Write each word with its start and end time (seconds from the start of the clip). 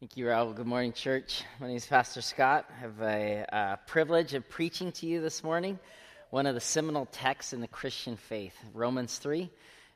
Thank 0.00 0.16
you, 0.16 0.26
Raul. 0.26 0.54
Good 0.54 0.68
morning, 0.68 0.92
church. 0.92 1.42
My 1.58 1.66
name 1.66 1.76
is 1.76 1.84
Pastor 1.84 2.22
Scott. 2.22 2.70
I 2.70 2.80
have 2.82 3.00
a 3.00 3.44
uh, 3.52 3.76
privilege 3.88 4.32
of 4.32 4.48
preaching 4.48 4.92
to 4.92 5.06
you 5.06 5.20
this 5.20 5.42
morning 5.42 5.76
one 6.30 6.46
of 6.46 6.54
the 6.54 6.60
seminal 6.60 7.06
texts 7.06 7.52
in 7.52 7.60
the 7.60 7.66
Christian 7.66 8.16
faith, 8.16 8.54
Romans 8.72 9.18
3. 9.18 9.50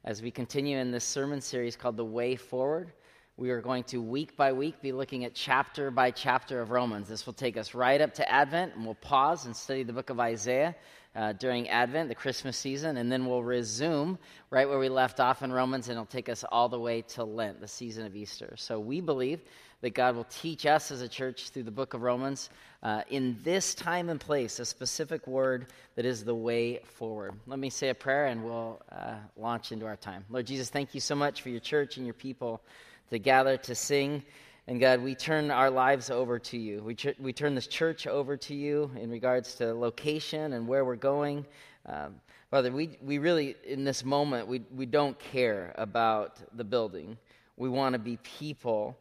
As 0.05 0.21
we 0.21 0.33
continue 0.33 0.77
in 0.77 0.91
this 0.91 1.05
sermon 1.05 1.41
series 1.41 1.77
called 1.77 1.97
The 1.97 2.05
Way 2.05 2.35
Forward, 2.35 2.91
we 3.37 3.51
are 3.51 3.61
going 3.61 3.85
to 3.85 4.03
week 4.03 4.37
by 4.37 4.53
week 4.53 4.83
be 4.83 4.91
looking 4.91 5.25
at 5.25 5.35
chapter 5.35 5.93
by 5.93 6.11
chapter 6.11 6.61
of 6.61 6.73
Romans. 6.73 7.09
This 7.09 7.25
will 7.25 7.33
take 7.33 7.57
us 7.57 7.73
right 7.73 8.01
up 8.01 8.15
to 8.15 8.29
Advent, 8.29 8.75
and 8.75 8.85
we'll 8.85 8.97
pause 8.97 9.47
and 9.47 9.55
study 9.55 9.85
the 9.85 9.93
book 9.93 10.11
of 10.11 10.19
Isaiah 10.19 10.75
uh, 11.15 11.33
during 11.35 11.69
Advent, 11.69 12.09
the 12.09 12.15
Christmas 12.15 12.57
season, 12.57 12.97
and 12.97 13.13
then 13.13 13.27
we'll 13.27 13.45
resume 13.45 14.19
right 14.51 14.69
where 14.69 14.79
we 14.79 14.89
left 14.89 15.21
off 15.21 15.43
in 15.43 15.53
Romans, 15.53 15.89
and 15.89 15.97
it'll 15.97 16.07
take 16.07 16.29
us 16.29 16.45
all 16.51 16.69
the 16.69 16.81
way 16.81 17.03
to 17.03 17.23
Lent, 17.23 17.61
the 17.61 17.69
season 17.69 18.05
of 18.05 18.17
Easter. 18.17 18.55
So 18.57 18.81
we 18.81 19.01
believe 19.01 19.41
that 19.83 19.95
God 19.95 20.17
will 20.17 20.27
teach 20.31 20.65
us 20.65 20.91
as 20.91 21.03
a 21.03 21.09
church 21.09 21.51
through 21.51 21.65
the 21.65 21.71
book 21.71 21.93
of 21.93 22.03
Romans 22.03 22.51
uh, 22.85 23.03
in 23.11 23.37
this 23.43 23.75
time 23.75 24.09
and 24.09 24.19
place, 24.21 24.61
a 24.61 24.65
specific 24.65 25.27
word 25.27 25.67
that 25.97 26.07
is 26.07 26.25
the 26.25 26.35
way 26.35 26.79
forward. 26.85 27.35
Let 27.47 27.59
me 27.59 27.69
say 27.69 27.91
a 27.91 27.95
prayer 27.95 28.27
and 28.27 28.45
we'll 28.45 28.81
uh, 28.91 29.15
launch 29.37 29.73
into 29.73 29.85
our 29.85 29.97
time. 29.97 30.25
Lord 30.31 30.47
Jesus, 30.47 30.71
thank 30.71 30.95
you 30.95 31.01
so 31.01 31.17
much 31.17 31.43
for 31.43 31.51
your 31.51 31.61
church 31.61 31.97
and 31.97 32.07
your 32.07 32.15
people 32.15 32.63
to 33.11 33.19
gather 33.19 33.57
to 33.59 33.75
sing. 33.75 34.23
And 34.69 34.79
God, 34.79 35.03
we 35.03 35.17
turn 35.17 35.51
our 35.51 35.69
lives 35.69 36.11
over 36.11 36.39
to 36.39 36.57
you. 36.57 36.83
We, 36.85 36.97
we 37.19 37.33
turn 37.33 37.57
this 37.57 37.67
church 37.67 38.07
over 38.07 38.37
to 38.37 38.55
you 38.55 38.89
in 38.97 39.11
regards 39.11 39.57
to 39.57 39.75
location 39.75 40.53
and 40.53 40.69
where 40.69 40.85
we're 40.85 40.95
going. 40.95 41.45
Um, 41.87 42.15
Father, 42.53 42.71
we, 42.71 42.99
we 43.03 43.19
really, 43.19 43.57
in 43.67 43.83
this 43.83 44.05
moment, 44.05 44.47
we, 44.47 44.63
we 44.73 44.87
don't 44.87 45.19
care 45.19 45.75
about 45.77 46.37
the 46.57 46.63
building. 46.63 47.19
We 47.57 47.69
want 47.69 47.95
to 47.95 47.99
be 47.99 48.19
people 48.19 48.97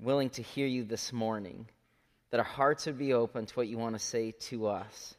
willing 0.00 0.30
to 0.30 0.42
hear 0.42 0.66
you 0.66 0.84
this 0.84 1.12
morning, 1.12 1.66
that 2.30 2.40
our 2.40 2.44
hearts 2.44 2.86
would 2.86 2.98
be 2.98 3.12
open 3.12 3.46
to 3.46 3.54
what 3.54 3.68
you 3.68 3.78
want 3.78 3.94
to 3.94 3.98
say 3.98 4.32
to 4.32 4.66
us. 4.66 5.14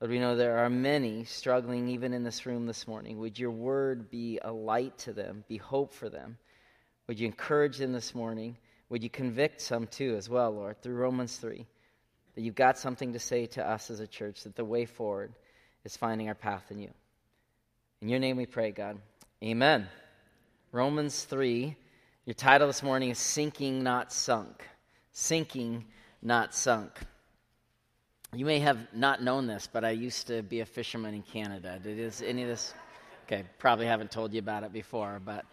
Lord, 0.00 0.10
we 0.10 0.18
know 0.18 0.36
there 0.36 0.58
are 0.58 0.70
many 0.70 1.24
struggling 1.24 1.88
even 1.88 2.12
in 2.12 2.22
this 2.22 2.46
room 2.46 2.66
this 2.66 2.86
morning. 2.86 3.18
Would 3.18 3.38
your 3.38 3.50
word 3.50 4.10
be 4.10 4.38
a 4.42 4.52
light 4.52 4.96
to 4.98 5.12
them, 5.12 5.44
be 5.48 5.56
hope 5.56 5.92
for 5.92 6.08
them? 6.08 6.38
Would 7.06 7.18
you 7.18 7.26
encourage 7.26 7.78
them 7.78 7.92
this 7.92 8.14
morning? 8.14 8.56
Would 8.90 9.02
you 9.02 9.10
convict 9.10 9.60
some 9.60 9.86
too, 9.86 10.14
as 10.16 10.28
well, 10.28 10.52
Lord, 10.52 10.80
through 10.80 10.94
Romans 10.94 11.36
3, 11.36 11.66
that 12.34 12.40
you've 12.40 12.54
got 12.54 12.78
something 12.78 13.12
to 13.12 13.18
say 13.18 13.46
to 13.46 13.68
us 13.68 13.90
as 13.90 14.00
a 14.00 14.06
church, 14.06 14.44
that 14.44 14.56
the 14.56 14.64
way 14.64 14.84
forward 14.84 15.32
is 15.84 15.96
finding 15.96 16.28
our 16.28 16.34
path 16.34 16.70
in 16.70 16.78
you. 16.78 16.90
In 18.00 18.08
your 18.08 18.20
name 18.20 18.36
we 18.36 18.46
pray, 18.46 18.70
God. 18.70 18.98
Amen. 19.42 19.88
Romans 20.70 21.24
3 21.24 21.76
your 22.28 22.34
title 22.34 22.66
this 22.66 22.82
morning 22.82 23.08
is 23.08 23.18
Sinking 23.18 23.82
Not 23.82 24.12
Sunk. 24.12 24.62
Sinking 25.12 25.86
Not 26.20 26.54
Sunk. 26.54 27.00
You 28.34 28.44
may 28.44 28.58
have 28.58 28.86
not 28.92 29.22
known 29.22 29.46
this, 29.46 29.66
but 29.66 29.82
I 29.82 29.92
used 29.92 30.26
to 30.26 30.42
be 30.42 30.60
a 30.60 30.66
fisherman 30.66 31.14
in 31.14 31.22
Canada. 31.22 31.80
Did 31.82 31.98
is 31.98 32.20
any 32.20 32.42
of 32.42 32.48
this? 32.48 32.74
Okay, 33.24 33.44
probably 33.56 33.86
haven't 33.86 34.10
told 34.10 34.34
you 34.34 34.40
about 34.40 34.62
it 34.62 34.74
before, 34.74 35.22
but 35.24 35.46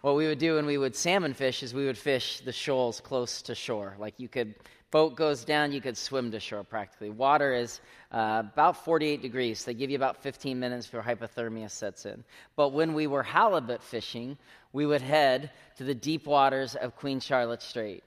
what 0.00 0.16
we 0.16 0.26
would 0.26 0.38
do 0.38 0.56
when 0.56 0.66
we 0.66 0.78
would 0.78 0.96
salmon 0.96 1.34
fish 1.34 1.62
is 1.62 1.74
we 1.74 1.86
would 1.86 1.98
fish 1.98 2.40
the 2.40 2.52
shoals 2.52 3.00
close 3.00 3.42
to 3.42 3.54
shore. 3.54 3.96
Like 3.98 4.14
you 4.18 4.28
could 4.28 4.54
boat 4.90 5.14
goes 5.14 5.44
down, 5.44 5.72
you 5.72 5.80
could 5.80 5.96
swim 5.96 6.30
to 6.32 6.40
shore 6.40 6.64
practically. 6.64 7.10
Water 7.10 7.54
is 7.54 7.80
uh, 8.12 8.42
about 8.52 8.84
48 8.84 9.22
degrees. 9.22 9.64
They 9.64 9.74
give 9.74 9.90
you 9.90 9.96
about 9.96 10.16
15 10.22 10.58
minutes 10.58 10.86
before 10.86 11.02
hypothermia 11.02 11.70
sets 11.70 12.06
in. 12.06 12.24
But 12.56 12.72
when 12.72 12.94
we 12.94 13.06
were 13.06 13.22
halibut 13.22 13.82
fishing, 13.82 14.36
we 14.72 14.86
would 14.86 15.02
head 15.02 15.50
to 15.76 15.84
the 15.84 15.94
deep 15.94 16.26
waters 16.26 16.74
of 16.74 16.96
Queen 16.96 17.20
Charlotte 17.20 17.62
Strait. 17.62 18.02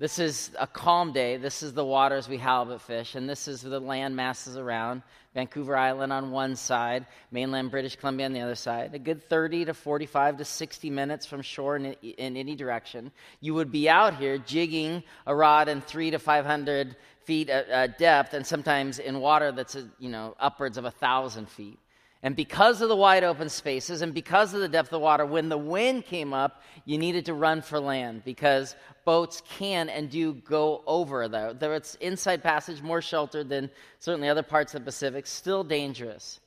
This 0.00 0.18
is 0.18 0.50
a 0.58 0.66
calm 0.66 1.12
day. 1.12 1.36
This 1.36 1.62
is 1.62 1.74
the 1.74 1.84
waters 1.84 2.26
we 2.26 2.38
halibut 2.38 2.80
fish, 2.80 3.16
and 3.16 3.28
this 3.28 3.46
is 3.46 3.60
the 3.60 3.78
land 3.78 4.16
masses 4.16 4.56
around. 4.56 5.02
Vancouver 5.34 5.76
Island 5.76 6.10
on 6.10 6.30
one 6.30 6.56
side, 6.56 7.04
mainland 7.30 7.70
British 7.70 7.96
Columbia 7.96 8.24
on 8.24 8.32
the 8.32 8.40
other 8.40 8.54
side. 8.54 8.94
A 8.94 8.98
good 8.98 9.22
30 9.28 9.66
to 9.66 9.74
45 9.74 10.38
to 10.38 10.44
60 10.46 10.88
minutes 10.88 11.26
from 11.26 11.42
shore 11.42 11.76
in, 11.76 11.84
in 11.84 12.38
any 12.38 12.56
direction. 12.56 13.12
You 13.42 13.52
would 13.52 13.70
be 13.70 13.90
out 13.90 14.16
here 14.16 14.38
jigging 14.38 15.02
a 15.26 15.36
rod 15.36 15.68
in 15.68 15.82
three 15.82 16.10
to 16.12 16.18
500 16.18 16.96
feet 17.24 17.50
uh, 17.50 17.62
uh, 17.70 17.86
depth, 17.98 18.32
and 18.32 18.46
sometimes 18.46 19.00
in 19.00 19.20
water 19.20 19.52
that's 19.52 19.76
uh, 19.76 19.84
you 19.98 20.08
know 20.08 20.34
upwards 20.40 20.78
of 20.78 20.86
a 20.86 20.90
thousand 20.90 21.46
feet. 21.50 21.78
And 22.22 22.36
because 22.36 22.82
of 22.82 22.90
the 22.90 22.96
wide 22.96 23.24
open 23.24 23.48
spaces 23.48 24.02
and 24.02 24.12
because 24.12 24.52
of 24.52 24.60
the 24.60 24.68
depth 24.68 24.88
of 24.88 24.92
the 24.92 24.98
water, 24.98 25.24
when 25.24 25.48
the 25.48 25.56
wind 25.56 26.04
came 26.04 26.34
up, 26.34 26.62
you 26.84 26.98
needed 26.98 27.24
to 27.26 27.34
run 27.34 27.62
for 27.62 27.80
land 27.80 28.24
because 28.24 28.76
boats 29.06 29.42
can 29.58 29.88
and 29.88 30.10
do 30.10 30.34
go 30.34 30.82
over 30.86 31.28
there. 31.28 31.54
There 31.54 31.74
it's 31.74 31.94
inside 31.96 32.42
passage, 32.42 32.82
more 32.82 33.00
sheltered 33.00 33.48
than 33.48 33.70
certainly 34.00 34.28
other 34.28 34.42
parts 34.42 34.74
of 34.74 34.82
the 34.82 34.84
Pacific, 34.84 35.26
still 35.26 35.64
dangerous. 35.64 36.40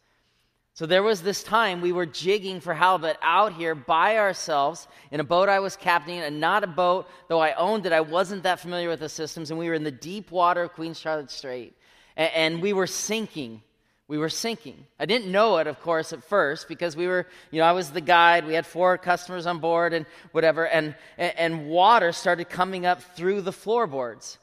So 0.75 0.85
there 0.85 1.03
was 1.03 1.21
this 1.21 1.43
time 1.43 1.81
we 1.81 1.91
were 1.91 2.05
jigging 2.05 2.59
for 2.59 2.73
halibut 2.73 3.17
out 3.21 3.53
here 3.53 3.75
by 3.75 4.17
ourselves 4.17 4.87
in 5.11 5.19
a 5.19 5.23
boat 5.23 5.49
I 5.49 5.59
was 5.59 5.75
captaining, 5.75 6.23
and 6.23 6.39
not 6.39 6.63
a 6.63 6.67
boat, 6.67 7.07
though 7.29 7.39
I 7.39 7.53
owned 7.53 7.85
it, 7.85 7.93
I 7.93 8.01
wasn't 8.01 8.43
that 8.43 8.59
familiar 8.59 8.89
with 8.89 8.99
the 8.99 9.09
systems, 9.09 9.51
and 9.51 9.59
we 9.59 9.69
were 9.69 9.75
in 9.75 9.83
the 9.83 9.91
deep 9.91 10.31
water 10.31 10.63
of 10.63 10.73
Queen 10.73 10.95
Charlotte 10.95 11.29
Strait. 11.29 11.75
And, 12.15 12.31
and 12.33 12.61
we 12.61 12.73
were 12.73 12.87
sinking 12.87 13.61
we 14.07 14.17
were 14.17 14.29
sinking. 14.29 14.85
I 14.99 15.05
didn't 15.05 15.31
know 15.31 15.57
it, 15.57 15.67
of 15.67 15.79
course, 15.81 16.13
at 16.13 16.23
first 16.23 16.67
because 16.67 16.95
we 16.95 17.07
were, 17.07 17.25
you 17.51 17.59
know, 17.59 17.65
I 17.65 17.71
was 17.71 17.91
the 17.91 18.01
guide. 18.01 18.45
We 18.45 18.53
had 18.53 18.65
four 18.65 18.97
customers 18.97 19.45
on 19.45 19.59
board 19.59 19.93
and 19.93 20.05
whatever, 20.31 20.67
and, 20.67 20.95
and 21.17 21.67
water 21.67 22.11
started 22.11 22.49
coming 22.49 22.85
up 22.85 23.01
through 23.01 23.41
the 23.41 23.53
floorboards. 23.53 24.37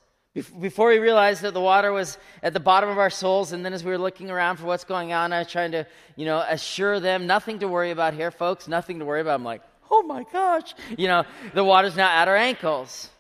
Before 0.61 0.89
we 0.89 0.99
realized 0.99 1.43
that 1.43 1.55
the 1.55 1.61
water 1.61 1.93
was 1.93 2.17
at 2.43 2.53
the 2.53 2.61
bottom 2.61 2.89
of 2.89 2.99
our 2.99 3.11
souls, 3.11 3.53
and 3.53 3.65
then 3.65 3.73
as 3.73 3.85
we 3.85 3.91
were 3.91 3.99
looking 3.99 4.31
around 4.31 4.59
for 4.59 4.67
what's 4.67 4.85
going 4.85 5.13
on, 5.13 5.33
I 5.33 5.41
was 5.41 5.49
trying 5.49 5.73
to, 5.73 5.87
you 6.15 6.25
know, 6.25 6.39
assure 6.49 7.01
them 7.01 7.27
nothing 7.27 7.59
to 7.59 7.69
worry 7.69 7.91
about 7.91 8.15
here, 8.15 8.31
folks, 8.31 8.69
nothing 8.69 9.01
to 9.01 9.05
worry 9.05 9.21
about. 9.21 9.35
I'm 9.35 9.45
like, 9.45 9.63
oh 9.91 10.03
my 10.03 10.25
gosh, 10.33 10.75
you 10.97 11.09
know, 11.09 11.25
the 11.53 11.65
water's 11.65 11.97
now 11.97 12.09
at 12.09 12.29
our 12.29 12.37
ankles. 12.37 13.11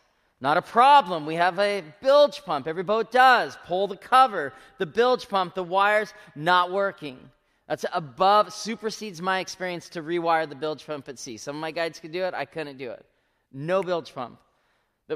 Not 0.40 0.56
a 0.56 0.62
problem. 0.62 1.26
We 1.26 1.34
have 1.34 1.58
a 1.58 1.84
bilge 2.00 2.42
pump. 2.44 2.66
Every 2.66 2.82
boat 2.82 3.12
does. 3.12 3.58
Pull 3.66 3.88
the 3.88 3.96
cover. 3.96 4.54
The 4.78 4.86
bilge 4.86 5.28
pump, 5.28 5.54
the 5.54 5.62
wires 5.62 6.14
not 6.34 6.72
working. 6.72 7.18
That's 7.68 7.84
above, 7.92 8.52
supersedes 8.52 9.20
my 9.20 9.40
experience 9.40 9.88
to 9.90 10.02
rewire 10.02 10.48
the 10.48 10.54
bilge 10.54 10.86
pump 10.86 11.08
at 11.08 11.18
sea. 11.18 11.36
Some 11.36 11.56
of 11.56 11.60
my 11.60 11.70
guides 11.70 12.00
could 12.00 12.12
do 12.12 12.24
it. 12.24 12.34
I 12.34 12.46
couldn't 12.46 12.78
do 12.78 12.90
it. 12.90 13.04
No 13.52 13.82
bilge 13.82 14.14
pump. 14.14 14.38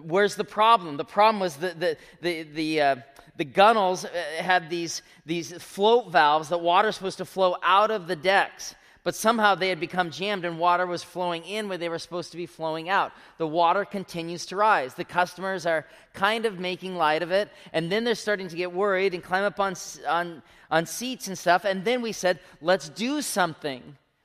Where's 0.02 0.34
the 0.34 0.44
problem? 0.44 0.96
The 0.96 1.04
problem 1.04 1.40
was 1.40 1.56
the, 1.56 1.96
the, 2.20 2.42
the, 2.42 2.80
uh, 2.80 2.96
the 3.36 3.44
gunnels 3.44 4.04
uh, 4.04 4.10
had 4.38 4.68
these, 4.68 5.02
these 5.24 5.52
float 5.62 6.10
valves 6.10 6.48
that 6.50 6.58
water 6.58 6.88
is 6.88 6.96
supposed 6.96 7.18
to 7.18 7.24
flow 7.24 7.56
out 7.62 7.90
of 7.90 8.06
the 8.08 8.16
decks 8.16 8.74
but 9.04 9.14
somehow 9.14 9.54
they 9.54 9.68
had 9.68 9.78
become 9.78 10.10
jammed 10.10 10.46
and 10.46 10.58
water 10.58 10.86
was 10.86 11.02
flowing 11.02 11.44
in 11.44 11.68
where 11.68 11.76
they 11.76 11.90
were 11.90 11.98
supposed 11.98 12.30
to 12.30 12.38
be 12.38 12.46
flowing 12.46 12.88
out. 12.88 13.12
The 13.36 13.46
water 13.46 13.84
continues 13.84 14.46
to 14.46 14.56
rise. 14.56 14.94
The 14.94 15.04
customers 15.04 15.66
are 15.66 15.86
kind 16.14 16.46
of 16.46 16.58
making 16.58 16.96
light 16.96 17.22
of 17.22 17.30
it, 17.30 17.50
and 17.74 17.92
then 17.92 18.04
they're 18.04 18.14
starting 18.14 18.48
to 18.48 18.56
get 18.56 18.72
worried 18.72 19.12
and 19.12 19.22
climb 19.22 19.44
up 19.44 19.60
on, 19.60 19.74
on, 20.08 20.42
on 20.70 20.86
seats 20.86 21.28
and 21.28 21.38
stuff. 21.38 21.66
And 21.66 21.84
then 21.84 22.00
we 22.00 22.12
said, 22.12 22.40
let's 22.62 22.88
do 22.88 23.20
something. 23.20 23.82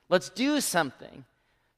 Let's 0.08 0.30
do 0.30 0.62
something. 0.62 1.24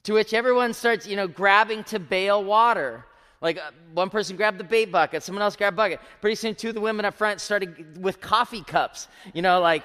To 0.05 0.15
which 0.15 0.33
everyone 0.33 0.73
starts, 0.73 1.07
you 1.07 1.17
know, 1.17 1.27
grabbing 1.27 1.83
to 1.85 1.99
bail 1.99 2.43
water. 2.43 3.05
Like 3.41 3.59
uh, 3.59 3.73
one 3.93 4.11
person 4.11 4.37
grabbed 4.37 4.59
the 4.59 4.65
bait 4.65 4.93
bucket, 4.93 5.25
someone 5.25 5.43
else 5.43 5.57
grabbed 5.57 5.77
bucket. 5.77 6.01
Pretty 6.21 6.37
soon, 6.37 6.55
two 6.55 6.69
of 6.69 6.75
the 6.75 6.81
women 6.81 7.05
up 7.05 7.15
front 7.15 7.41
started 7.41 8.01
with 8.01 8.21
coffee 8.21 8.63
cups. 8.63 9.09
You 9.35 9.43
know, 9.43 9.61
like, 9.61 9.83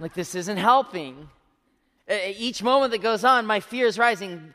like 0.00 0.14
this 0.14 0.34
isn't 0.34 0.56
helping. 0.56 1.28
Uh, 2.10 2.16
each 2.36 2.62
moment 2.62 2.90
that 2.90 3.02
goes 3.02 3.22
on, 3.22 3.46
my 3.46 3.60
fear 3.60 3.86
is 3.86 3.96
rising. 3.96 4.52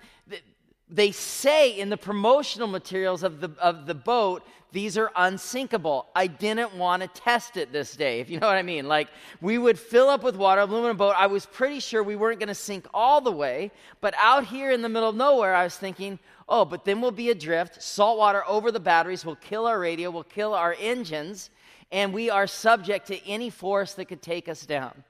They 0.89 1.11
say 1.11 1.71
in 1.71 1.89
the 1.89 1.97
promotional 1.97 2.67
materials 2.67 3.23
of 3.23 3.39
the, 3.39 3.49
of 3.59 3.85
the 3.85 3.95
boat, 3.95 4.43
these 4.73 4.97
are 4.97 5.09
unsinkable. 5.15 6.07
I 6.13 6.27
didn't 6.27 6.75
want 6.75 7.01
to 7.01 7.07
test 7.07 7.55
it 7.55 7.71
this 7.71 7.95
day, 7.95 8.19
if 8.19 8.29
you 8.29 8.41
know 8.41 8.47
what 8.47 8.57
I 8.57 8.61
mean. 8.61 8.89
Like, 8.89 9.07
we 9.39 9.57
would 9.57 9.79
fill 9.79 10.09
up 10.09 10.21
with 10.21 10.35
water, 10.35 10.61
aluminum 10.61 10.97
boat. 10.97 11.15
I 11.17 11.27
was 11.27 11.45
pretty 11.45 11.79
sure 11.79 12.03
we 12.03 12.17
weren't 12.17 12.39
going 12.39 12.49
to 12.49 12.53
sink 12.53 12.85
all 12.93 13.21
the 13.21 13.31
way, 13.31 13.71
but 14.01 14.13
out 14.17 14.45
here 14.45 14.71
in 14.71 14.81
the 14.81 14.89
middle 14.89 15.07
of 15.07 15.15
nowhere, 15.15 15.55
I 15.55 15.63
was 15.63 15.77
thinking, 15.77 16.19
oh, 16.49 16.65
but 16.65 16.83
then 16.83 16.99
we'll 16.99 17.11
be 17.11 17.29
adrift. 17.29 17.81
Salt 17.81 18.17
water 18.17 18.43
over 18.45 18.69
the 18.69 18.81
batteries 18.81 19.23
will 19.23 19.37
kill 19.37 19.65
our 19.65 19.79
radio, 19.79 20.11
will 20.11 20.25
kill 20.25 20.53
our 20.53 20.75
engines, 20.77 21.49
and 21.89 22.13
we 22.13 22.29
are 22.29 22.45
subject 22.45 23.07
to 23.07 23.25
any 23.25 23.49
force 23.49 23.93
that 23.93 24.05
could 24.05 24.21
take 24.21 24.49
us 24.49 24.65
down. 24.65 25.05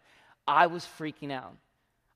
I 0.48 0.68
was 0.68 0.88
freaking 1.00 1.32
out. 1.32 1.56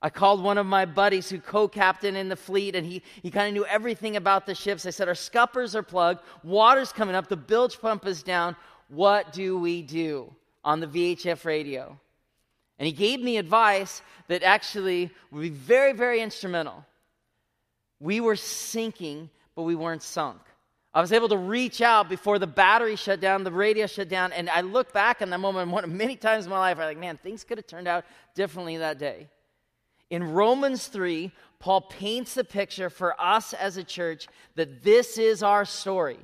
I 0.01 0.09
called 0.09 0.41
one 0.41 0.57
of 0.57 0.65
my 0.65 0.85
buddies 0.85 1.29
who 1.29 1.39
co 1.39 1.67
captained 1.67 2.15
in 2.15 2.29
the 2.29 2.35
fleet, 2.35 2.75
and 2.75 2.85
he, 2.85 3.03
he 3.21 3.29
kind 3.29 3.47
of 3.47 3.53
knew 3.53 3.65
everything 3.65 4.15
about 4.15 4.45
the 4.45 4.55
ships. 4.55 4.85
I 4.85 4.91
said, 4.91 5.09
Our 5.09 5.15
scuppers 5.15 5.75
are 5.75 5.83
plugged, 5.83 6.21
water's 6.43 6.93
coming 6.93 7.15
up, 7.15 7.27
the 7.27 7.35
bilge 7.35 7.79
pump 7.81 8.05
is 8.05 8.23
down. 8.23 8.55
What 8.87 9.33
do 9.33 9.57
we 9.57 9.81
do 9.81 10.33
on 10.63 10.79
the 10.79 10.87
VHF 10.87 11.43
radio? 11.43 11.99
And 12.79 12.85
he 12.85 12.93
gave 12.93 13.19
me 13.19 13.37
advice 13.37 14.01
that 14.29 14.41
actually 14.41 15.11
would 15.31 15.41
be 15.41 15.49
very, 15.49 15.91
very 15.91 16.21
instrumental. 16.21 16.85
We 17.99 18.21
were 18.21 18.37
sinking, 18.37 19.29
but 19.53 19.63
we 19.63 19.75
weren't 19.75 20.01
sunk. 20.01 20.39
I 20.93 21.01
was 21.01 21.11
able 21.11 21.29
to 21.29 21.37
reach 21.37 21.81
out 21.81 22.09
before 22.09 22.39
the 22.39 22.47
battery 22.47 22.95
shut 22.95 23.19
down, 23.19 23.43
the 23.43 23.51
radio 23.51 23.85
shut 23.85 24.09
down, 24.09 24.31
and 24.31 24.49
I 24.49 24.61
look 24.61 24.93
back 24.93 25.21
on 25.21 25.29
that 25.29 25.39
moment 25.39 25.69
one, 25.69 25.83
of 25.83 25.91
many 25.91 26.15
times 26.15 26.45
in 26.45 26.51
my 26.51 26.57
life. 26.57 26.79
I'm 26.79 26.85
like, 26.85 26.97
man, 26.97 27.17
things 27.17 27.43
could 27.43 27.57
have 27.57 27.67
turned 27.67 27.87
out 27.87 28.05
differently 28.33 28.77
that 28.77 28.97
day. 28.97 29.27
In 30.09 30.33
Romans 30.33 30.87
3, 30.87 31.31
Paul 31.59 31.81
paints 31.81 32.33
the 32.33 32.43
picture 32.43 32.89
for 32.89 33.19
us 33.21 33.53
as 33.53 33.77
a 33.77 33.83
church 33.83 34.27
that 34.55 34.83
this 34.83 35.17
is 35.17 35.43
our 35.43 35.65
story. 35.65 36.19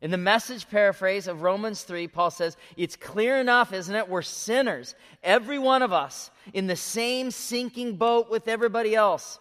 In 0.00 0.10
the 0.10 0.18
message 0.18 0.68
paraphrase 0.68 1.26
of 1.26 1.42
Romans 1.42 1.82
3, 1.82 2.06
Paul 2.08 2.30
says, 2.30 2.56
It's 2.76 2.96
clear 2.96 3.38
enough, 3.38 3.72
isn't 3.72 3.94
it? 3.94 4.08
We're 4.08 4.22
sinners, 4.22 4.94
every 5.22 5.58
one 5.58 5.82
of 5.82 5.92
us, 5.92 6.30
in 6.52 6.66
the 6.66 6.76
same 6.76 7.30
sinking 7.30 7.96
boat 7.96 8.30
with 8.30 8.46
everybody 8.46 8.94
else. 8.94 9.38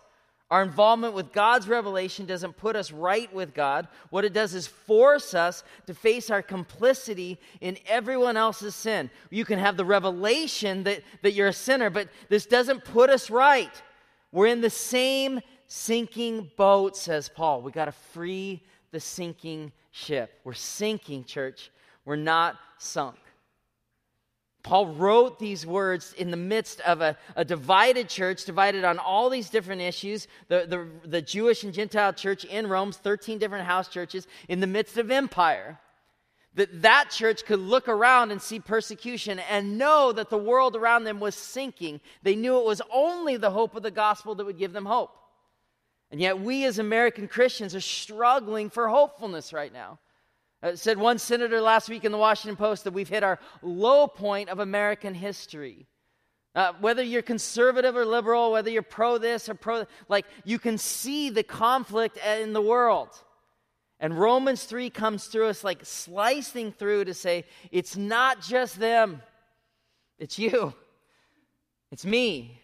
Our 0.52 0.62
involvement 0.62 1.16
with 1.16 1.34
God's 1.34 1.68
revelation 1.68 2.28
doesn't 2.28 2.58
put 2.58 2.76
us 2.76 2.92
right 2.92 3.34
with 3.34 3.56
God. 3.56 3.88
What 4.12 4.26
it 4.26 4.34
does 4.34 4.54
is 4.54 4.68
force 4.68 5.34
us 5.34 5.64
to 5.88 5.94
face 5.96 6.30
our 6.30 6.44
complicity 6.44 7.40
in 7.62 7.78
everyone 7.88 8.38
else's 8.38 8.76
sin. 8.76 9.10
You 9.32 9.44
can 9.44 9.58
have 9.58 9.76
the 9.76 9.86
revelation 9.86 10.84
that, 10.84 11.02
that 11.24 11.34
you're 11.34 11.48
a 11.48 11.54
sinner, 11.54 11.90
but 11.90 12.10
this 12.30 12.46
doesn't 12.46 12.86
put 12.86 13.10
us 13.10 13.32
right. 13.32 13.72
We're 14.36 14.48
in 14.48 14.60
the 14.60 14.70
same 14.70 15.40
sinking 15.68 16.52
boat, 16.58 16.98
says 16.98 17.30
Paul. 17.30 17.62
We 17.62 17.72
got 17.72 17.86
to 17.86 17.94
free 17.94 18.62
the 18.92 19.00
sinking 19.00 19.72
ship. 19.92 20.42
We're 20.44 20.52
sinking, 20.52 21.24
church. 21.24 21.72
We're 22.04 22.18
not 22.18 22.58
sunk. 22.78 23.16
Paul 24.62 24.88
wrote 24.88 25.40
these 25.40 25.66
words 25.66 26.12
in 26.18 26.32
the 26.32 26.38
midst 26.38 26.82
of 26.82 27.00
a, 27.00 27.16
a, 27.38 27.46
divided 27.46 28.10
church, 28.10 28.44
divided 28.44 28.84
on 28.84 29.00
all 29.00 29.30
these 29.30 29.50
different 29.50 29.82
issues. 29.82 30.28
The, 30.50 30.66
the, 30.68 31.08
the 31.08 31.22
Jewish 31.22 31.64
and 31.64 31.74
Gentile 31.74 32.12
church 32.12 32.44
in 32.44 32.68
Rome's 32.68 32.98
13 32.98 33.38
different 33.38 33.66
house 33.66 33.88
churches 33.88 34.28
in 34.50 34.60
the 34.60 34.68
midst 34.68 34.98
of 34.98 35.12
empire. 35.12 35.80
That 36.56 36.82
that 36.82 37.10
church 37.12 37.46
could 37.46 37.60
look 37.60 37.88
around 37.88 38.32
and 38.32 38.42
see 38.42 38.60
persecution 38.60 39.40
and 39.40 39.78
know 39.78 40.12
that 40.12 40.30
the 40.30 40.38
world 40.38 40.76
around 40.76 41.04
them 41.04 41.20
was 41.20 41.36
sinking. 41.36 42.00
They 42.24 42.36
knew 42.36 42.58
it 42.58 42.66
was 42.66 42.82
only 42.92 43.38
the 43.38 43.52
hope 43.52 43.76
of 43.76 43.84
the 43.84 43.92
gospel 43.92 44.36
that 44.36 44.46
would 44.46 44.58
give 44.58 44.74
them 44.74 44.86
hope. 44.86 45.16
And 46.12 46.22
yet, 46.22 46.40
we 46.40 46.66
as 46.66 46.80
American 46.80 47.28
Christians 47.28 47.76
are 47.76 47.82
struggling 47.82 48.70
for 48.70 48.88
hopefulness 48.88 49.52
right 49.52 49.74
now. 49.74 50.00
Uh, 50.64 50.76
said 50.76 50.98
one 50.98 51.20
senator 51.20 51.60
last 51.62 51.90
week 51.90 52.06
in 52.06 52.12
the 52.12 52.18
Washington 52.18 52.56
Post 52.56 52.86
that 52.86 52.94
we've 52.94 53.10
hit 53.10 53.24
our 53.24 53.38
low 53.62 54.08
point 54.08 54.50
of 54.50 54.60
American 54.60 55.14
history. 55.14 55.88
Uh, 56.56 56.72
whether 56.80 57.04
you're 57.04 57.22
conservative 57.22 57.98
or 57.98 58.06
liberal, 58.06 58.52
whether 58.52 58.70
you're 58.70 58.82
pro 58.82 59.18
this 59.18 59.50
or 59.50 59.56
pro, 59.56 59.86
like 60.08 60.26
you 60.46 60.58
can 60.58 60.78
see 60.78 61.30
the 61.30 61.44
conflict 61.44 62.18
in 62.18 62.54
the 62.54 62.62
world. 62.62 63.10
And 64.00 64.20
Romans 64.20 64.64
3 64.66 64.90
comes 64.90 65.26
through 65.26 65.48
us 65.48 65.64
like 65.64 65.86
slicing 65.86 66.72
through 66.72 67.06
to 67.06 67.14
say, 67.14 67.46
it's 67.72 67.96
not 67.96 68.42
just 68.42 68.80
them, 68.80 69.22
it's 70.20 70.38
you, 70.38 70.74
it's 71.92 72.06
me. 72.06 72.62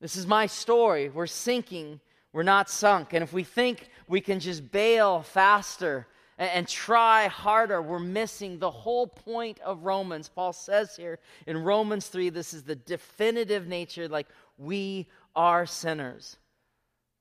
This 0.00 0.16
is 0.16 0.26
my 0.26 0.46
story. 0.46 1.08
We're 1.10 1.26
sinking 1.26 2.00
we're 2.32 2.42
not 2.42 2.70
sunk. 2.70 3.12
And 3.12 3.22
if 3.22 3.32
we 3.32 3.44
think 3.44 3.88
we 4.06 4.20
can 4.20 4.40
just 4.40 4.70
bail 4.70 5.22
faster 5.22 6.06
and, 6.38 6.50
and, 6.50 6.68
try 6.68 7.26
harder, 7.26 7.82
we're 7.82 7.98
missing 7.98 8.58
the 8.58 8.70
whole 8.70 9.06
point 9.06 9.58
of 9.60 9.84
Romans. 9.84 10.28
Paul 10.28 10.52
says 10.52 10.96
here 10.96 11.18
in 11.46 11.58
Romans 11.58 12.06
3, 12.06 12.30
this 12.30 12.54
is 12.54 12.62
the 12.62 12.76
definitive 12.76 13.66
nature 13.66 14.08
like 14.08 14.28
we 14.58 15.08
are 15.34 15.66
sinners. 15.66 16.36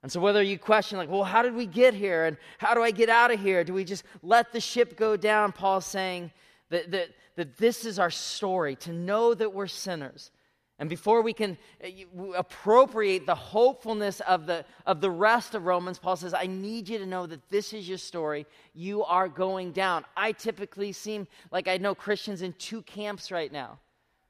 And 0.01 0.11
so, 0.11 0.19
whether 0.19 0.41
you 0.41 0.57
question, 0.57 0.97
like, 0.97 1.09
well, 1.09 1.23
how 1.23 1.41
did 1.41 1.53
we 1.53 1.65
get 1.65 1.93
here? 1.93 2.25
And 2.25 2.37
how 2.57 2.73
do 2.73 2.81
I 2.81 2.91
get 2.91 3.09
out 3.09 3.31
of 3.31 3.39
here? 3.39 3.63
Do 3.63 3.73
we 3.73 3.83
just 3.83 4.03
let 4.21 4.53
the 4.53 4.61
ship 4.61 4.95
go 4.95 5.17
down? 5.17 5.51
Paul's 5.51 5.85
saying 5.85 6.31
that, 6.69 6.91
that, 6.91 7.09
that 7.35 7.57
this 7.57 7.85
is 7.85 7.99
our 7.99 8.11
story 8.11 8.75
to 8.77 8.93
know 8.93 9.33
that 9.33 9.53
we're 9.53 9.67
sinners 9.67 10.31
and 10.79 10.89
before 10.89 11.21
we 11.21 11.33
can 11.33 11.57
uh, 11.83 12.31
appropriate 12.37 13.25
the 13.25 13.35
hopefulness 13.35 14.21
of 14.21 14.45
the, 14.45 14.63
of 14.85 15.01
the 15.01 15.11
rest 15.11 15.53
of 15.53 15.65
Romans, 15.65 15.99
Paul 15.99 16.15
says, 16.15 16.33
I 16.33 16.47
need 16.47 16.87
you 16.87 16.97
to 16.97 17.05
know 17.05 17.27
that 17.27 17.49
this 17.49 17.73
is 17.73 17.87
your 17.87 17.97
story. 17.97 18.45
You 18.73 19.03
are 19.03 19.27
going 19.27 19.73
down. 19.73 20.05
I 20.15 20.31
typically 20.31 20.93
seem 20.93 21.27
like 21.51 21.67
I 21.67 21.77
know 21.77 21.93
Christians 21.93 22.41
in 22.41 22.53
two 22.53 22.81
camps 22.83 23.29
right 23.29 23.51
now. 23.51 23.79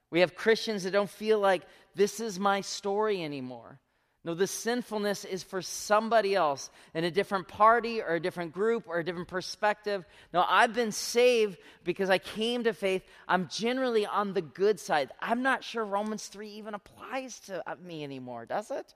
We 0.10 0.22
have 0.22 0.36
Christians 0.36 0.84
that 0.84 0.92
don't 0.92 1.10
feel 1.10 1.40
like 1.40 1.62
this 1.94 2.20
is 2.20 2.40
my 2.40 2.62
story 2.62 3.24
anymore. 3.24 3.80
No, 4.26 4.34
the 4.34 4.48
sinfulness 4.48 5.24
is 5.24 5.44
for 5.44 5.62
somebody 5.62 6.36
else 6.36 6.70
in 6.94 7.06
a 7.06 7.12
different 7.12 7.48
party 7.48 8.02
or 8.02 8.16
a 8.16 8.20
different 8.20 8.52
group 8.52 8.84
or 8.86 9.00
a 9.00 9.06
different 9.06 9.30
perspective. 9.30 10.04
No, 10.34 10.44
I've 10.48 10.74
been 10.74 10.92
saved 10.92 11.58
because 11.86 12.10
I 12.10 12.18
came 12.18 12.66
to 12.66 12.74
faith. 12.74 13.04
I'm 13.30 13.48
generally 13.48 14.06
on 14.06 14.34
the 14.34 14.42
good 14.42 14.78
side. 14.78 15.12
I'm 15.22 15.42
not 15.42 15.64
sure 15.64 15.86
Romans 15.86 16.28
3 16.28 16.50
even 16.50 16.74
applies 16.74 17.40
to 17.42 17.64
uh, 17.70 17.76
me 17.82 18.04
anymore, 18.04 18.46
does 18.46 18.72
it? 18.72 18.94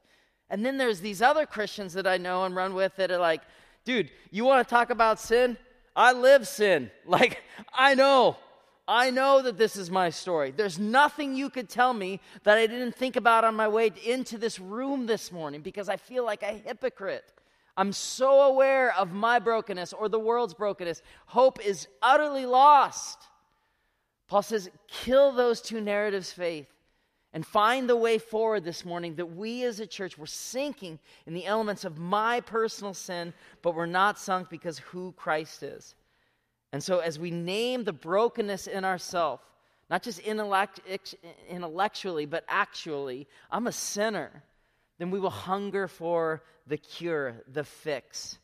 And 0.49 0.65
then 0.65 0.77
there's 0.77 0.99
these 0.99 1.21
other 1.21 1.45
Christians 1.45 1.93
that 1.93 2.05
I 2.05 2.17
know 2.17 2.43
and 2.43 2.53
run 2.53 2.73
with 2.73 2.93
that 2.97 3.09
are 3.09 3.17
like, 3.17 3.43
dude, 3.85 4.11
you 4.29 4.43
want 4.43 4.67
to 4.67 4.69
talk 4.69 4.89
about 4.89 5.21
sin? 5.21 5.57
I 5.95 6.11
live 6.13 6.47
sin. 6.47 6.91
Like, 7.05 7.41
I 7.73 7.95
know. 7.95 8.37
I 8.87 9.11
know 9.11 9.41
that 9.41 9.57
this 9.57 9.77
is 9.77 9.89
my 9.89 10.09
story. 10.09 10.51
There's 10.51 10.77
nothing 10.77 11.35
you 11.35 11.49
could 11.49 11.69
tell 11.69 11.93
me 11.93 12.19
that 12.43 12.57
I 12.57 12.67
didn't 12.67 12.95
think 12.95 13.15
about 13.15 13.45
on 13.45 13.55
my 13.55 13.67
way 13.67 13.91
into 14.05 14.37
this 14.37 14.59
room 14.59 15.05
this 15.05 15.31
morning 15.31 15.61
because 15.61 15.87
I 15.87 15.95
feel 15.95 16.25
like 16.25 16.43
a 16.43 16.53
hypocrite. 16.53 17.23
I'm 17.77 17.93
so 17.93 18.41
aware 18.41 18.93
of 18.95 19.11
my 19.11 19.39
brokenness 19.39 19.93
or 19.93 20.09
the 20.09 20.19
world's 20.19 20.53
brokenness. 20.53 21.01
Hope 21.27 21.65
is 21.65 21.87
utterly 22.01 22.45
lost. 22.45 23.19
Paul 24.27 24.41
says, 24.41 24.69
kill 24.87 25.31
those 25.31 25.61
two 25.61 25.79
narratives, 25.79 26.31
faith, 26.31 26.67
and 27.33 27.45
find 27.45 27.89
the 27.89 27.95
way 27.95 28.17
forward 28.17 28.63
this 28.63 28.85
morning 28.85 29.15
that 29.15 29.35
we 29.35 29.63
as 29.63 29.79
a 29.79 29.87
church, 29.87 30.17
we're 30.17 30.25
sinking 30.25 30.99
in 31.25 31.33
the 31.33 31.45
elements 31.45 31.83
of 31.83 31.97
my 31.97 32.41
personal 32.41 32.93
sin, 32.93 33.33
but 33.61 33.75
we're 33.75 33.85
not 33.85 34.19
sunk 34.19 34.49
because 34.49 34.77
who 34.79 35.13
Christ 35.13 35.63
is. 35.63 35.95
And 36.73 36.83
so, 36.83 36.99
as 36.99 37.19
we 37.19 37.29
name 37.29 37.83
the 37.83 37.93
brokenness 37.93 38.65
in 38.65 38.83
ourselves, 38.83 39.43
not 39.91 40.01
just 40.01 40.19
intellect, 40.25 40.79
intellectually, 41.47 42.25
but 42.25 42.43
actually, 42.47 43.27
I'm 43.51 43.67
a 43.67 43.71
sinner, 43.71 44.43
then 44.97 45.11
we 45.11 45.19
will 45.19 45.29
hunger 45.29 45.87
for 45.87 46.41
the 46.65 46.77
cure, 46.77 47.35
the 47.47 47.63
fix. 47.63 48.39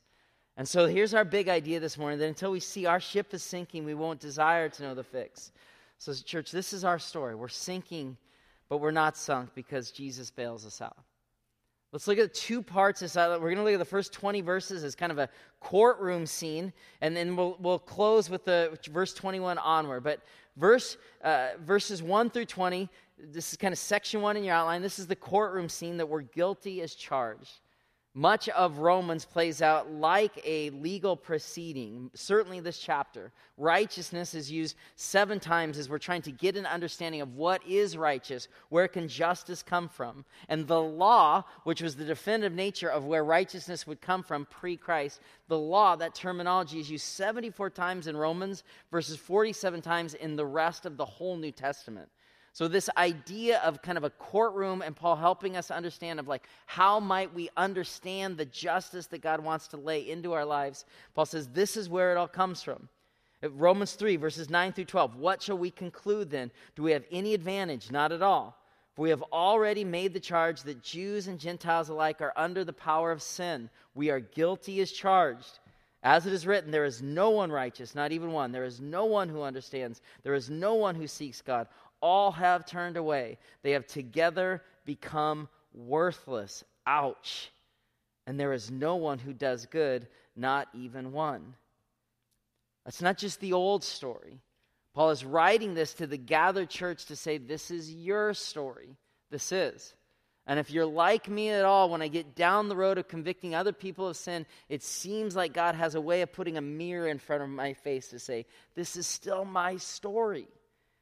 And 0.57 0.67
so, 0.67 0.85
here's 0.85 1.15
our 1.15 1.25
big 1.25 1.49
idea 1.49 1.79
this 1.79 1.97
morning 1.97 2.19
that 2.19 2.27
until 2.27 2.51
we 2.51 2.59
see 2.59 2.85
our 2.85 2.99
ship 2.99 3.33
is 3.33 3.41
sinking, 3.41 3.83
we 3.83 3.95
won't 3.95 4.19
desire 4.19 4.69
to 4.69 4.83
know 4.83 4.93
the 4.93 5.03
fix. 5.03 5.51
So, 5.97 6.13
church, 6.13 6.51
this 6.51 6.71
is 6.71 6.85
our 6.85 6.99
story. 6.99 7.33
We're 7.33 7.47
sinking, 7.47 8.15
but 8.69 8.77
we're 8.77 8.91
not 8.91 9.17
sunk 9.17 9.55
because 9.55 9.89
Jesus 9.89 10.29
bails 10.29 10.67
us 10.67 10.81
out. 10.81 10.97
Let's 11.91 12.07
look 12.07 12.19
at 12.19 12.33
two 12.35 12.61
parts. 12.61 13.01
We're 13.01 13.39
going 13.39 13.55
to 13.55 13.63
look 13.63 13.73
at 13.73 13.79
the 13.79 13.85
first 13.85 14.13
20 14.13 14.41
verses 14.41 14.83
as 14.83 14.93
kind 14.93 15.11
of 15.11 15.17
a 15.17 15.27
courtroom 15.59 16.27
scene, 16.27 16.71
and 17.01 17.17
then 17.17 17.35
we'll, 17.35 17.57
we'll 17.59 17.79
close 17.79 18.29
with 18.29 18.45
the 18.45 18.77
verse 18.91 19.13
21 19.13 19.57
onward. 19.57 20.03
But 20.03 20.21
verse, 20.55 20.97
uh, 21.23 21.49
verses 21.61 22.03
1 22.03 22.29
through 22.29 22.45
20, 22.45 22.87
this 23.17 23.51
is 23.51 23.57
kind 23.57 23.71
of 23.71 23.79
section 23.79 24.21
1 24.21 24.37
in 24.37 24.43
your 24.43 24.53
outline. 24.53 24.83
This 24.83 24.99
is 24.99 25.07
the 25.07 25.15
courtroom 25.15 25.67
scene 25.67 25.97
that 25.97 26.07
we're 26.07 26.21
guilty 26.21 26.81
as 26.81 26.93
charged. 26.93 27.59
Much 28.19 28.49
of 28.49 28.79
Romans 28.79 29.23
plays 29.23 29.61
out 29.61 29.89
like 29.89 30.41
a 30.43 30.71
legal 30.71 31.15
proceeding, 31.15 32.11
certainly 32.13 32.59
this 32.59 32.77
chapter. 32.77 33.31
Righteousness 33.55 34.33
is 34.33 34.51
used 34.51 34.75
seven 34.97 35.39
times 35.39 35.77
as 35.77 35.87
we're 35.87 35.99
trying 35.99 36.23
to 36.23 36.31
get 36.33 36.57
an 36.57 36.65
understanding 36.65 37.21
of 37.21 37.35
what 37.35 37.65
is 37.65 37.95
righteous, 37.95 38.49
where 38.67 38.89
can 38.89 39.07
justice 39.07 39.63
come 39.63 39.87
from. 39.87 40.25
And 40.49 40.67
the 40.67 40.81
law, 40.81 41.45
which 41.63 41.81
was 41.81 41.95
the 41.95 42.03
definitive 42.03 42.51
nature 42.51 42.89
of 42.89 43.05
where 43.05 43.23
righteousness 43.23 43.87
would 43.87 44.01
come 44.01 44.21
from 44.21 44.45
pre 44.47 44.75
Christ, 44.75 45.21
the 45.47 45.57
law, 45.57 45.95
that 45.95 46.13
terminology 46.13 46.81
is 46.81 46.91
used 46.91 47.05
74 47.05 47.69
times 47.69 48.07
in 48.07 48.17
Romans 48.17 48.65
versus 48.91 49.15
47 49.15 49.81
times 49.81 50.13
in 50.13 50.35
the 50.35 50.45
rest 50.45 50.85
of 50.85 50.97
the 50.97 51.05
whole 51.05 51.37
New 51.37 51.53
Testament. 51.53 52.09
So 52.53 52.67
this 52.67 52.89
idea 52.97 53.59
of 53.59 53.81
kind 53.81 53.97
of 53.97 54.03
a 54.03 54.09
courtroom 54.09 54.81
and 54.81 54.95
Paul 54.95 55.15
helping 55.15 55.55
us 55.55 55.71
understand 55.71 56.19
of 56.19 56.27
like 56.27 56.47
how 56.65 56.99
might 56.99 57.33
we 57.33 57.49
understand 57.55 58.37
the 58.37 58.45
justice 58.45 59.07
that 59.07 59.21
God 59.21 59.43
wants 59.43 59.67
to 59.69 59.77
lay 59.77 60.09
into 60.09 60.33
our 60.33 60.45
lives. 60.45 60.85
Paul 61.13 61.25
says 61.25 61.47
this 61.49 61.77
is 61.77 61.89
where 61.89 62.11
it 62.11 62.17
all 62.17 62.27
comes 62.27 62.63
from. 62.63 62.89
Uh, 63.43 63.51
Romans 63.51 63.93
3 63.93 64.15
verses 64.17 64.49
9 64.49 64.73
through 64.73 64.85
12. 64.85 65.15
What 65.15 65.41
shall 65.41 65.57
we 65.57 65.71
conclude 65.71 66.29
then? 66.29 66.51
Do 66.75 66.83
we 66.83 66.91
have 66.91 67.05
any 67.11 67.33
advantage? 67.33 67.91
Not 67.91 68.11
at 68.11 68.21
all. 68.21 68.57
For 68.95 69.03
we 69.03 69.09
have 69.11 69.23
already 69.31 69.83
made 69.83 70.13
the 70.13 70.19
charge 70.19 70.63
that 70.63 70.81
Jews 70.81 71.27
and 71.27 71.39
Gentiles 71.39 71.89
alike 71.89 72.21
are 72.21 72.33
under 72.35 72.65
the 72.65 72.73
power 72.73 73.11
of 73.11 73.21
sin. 73.21 73.69
We 73.95 74.09
are 74.09 74.19
guilty 74.19 74.81
as 74.81 74.91
charged. 74.91 75.59
As 76.01 76.25
it 76.25 76.31
is 76.31 76.47
written, 76.47 76.71
there 76.71 76.85
is 76.85 77.01
no 77.01 77.29
one 77.29 77.51
righteous, 77.51 77.93
not 77.93 78.13
even 78.13 78.31
one. 78.31 78.53
There 78.53 78.63
is 78.63 78.79
no 78.79 79.05
one 79.05 79.27
who 79.27 79.41
understands. 79.41 80.01
There 80.23 80.33
is 80.33 80.49
no 80.49 80.75
one 80.75 80.95
who 80.95 81.07
seeks 81.07 81.41
God 81.41 81.67
all 82.01 82.31
have 82.31 82.65
turned 82.65 82.97
away. 82.97 83.37
They 83.61 83.71
have 83.71 83.87
together 83.87 84.61
become 84.85 85.49
worthless. 85.73 86.63
Ouch. 86.85 87.51
And 88.25 88.39
there 88.39 88.53
is 88.53 88.71
no 88.71 88.95
one 88.95 89.19
who 89.19 89.33
does 89.33 89.65
good, 89.65 90.07
not 90.35 90.67
even 90.73 91.11
one. 91.11 91.55
That's 92.85 93.01
not 93.01 93.17
just 93.17 93.39
the 93.39 93.53
old 93.53 93.83
story. 93.83 94.39
Paul 94.93 95.11
is 95.11 95.25
writing 95.25 95.73
this 95.73 95.93
to 95.95 96.07
the 96.07 96.17
gathered 96.17 96.69
church 96.69 97.05
to 97.05 97.15
say, 97.15 97.37
This 97.37 97.71
is 97.71 97.93
your 97.93 98.33
story. 98.33 98.95
This 99.29 99.51
is. 99.51 99.93
And 100.47 100.59
if 100.59 100.71
you're 100.71 100.85
like 100.85 101.29
me 101.29 101.49
at 101.49 101.63
all, 101.63 101.91
when 101.91 102.01
I 102.01 102.07
get 102.07 102.35
down 102.35 102.69
the 102.69 102.75
road 102.75 102.97
of 102.97 103.07
convicting 103.07 103.53
other 103.53 103.71
people 103.71 104.07
of 104.07 104.17
sin, 104.17 104.47
it 104.67 104.81
seems 104.81 105.35
like 105.35 105.53
God 105.53 105.75
has 105.75 105.93
a 105.93 106.01
way 106.01 106.23
of 106.23 106.33
putting 106.33 106.57
a 106.57 106.61
mirror 106.61 107.07
in 107.07 107.19
front 107.19 107.43
of 107.43 107.49
my 107.49 107.73
face 107.73 108.07
to 108.07 108.19
say, 108.19 108.47
This 108.73 108.95
is 108.95 109.05
still 109.05 109.45
my 109.45 109.77
story 109.77 110.47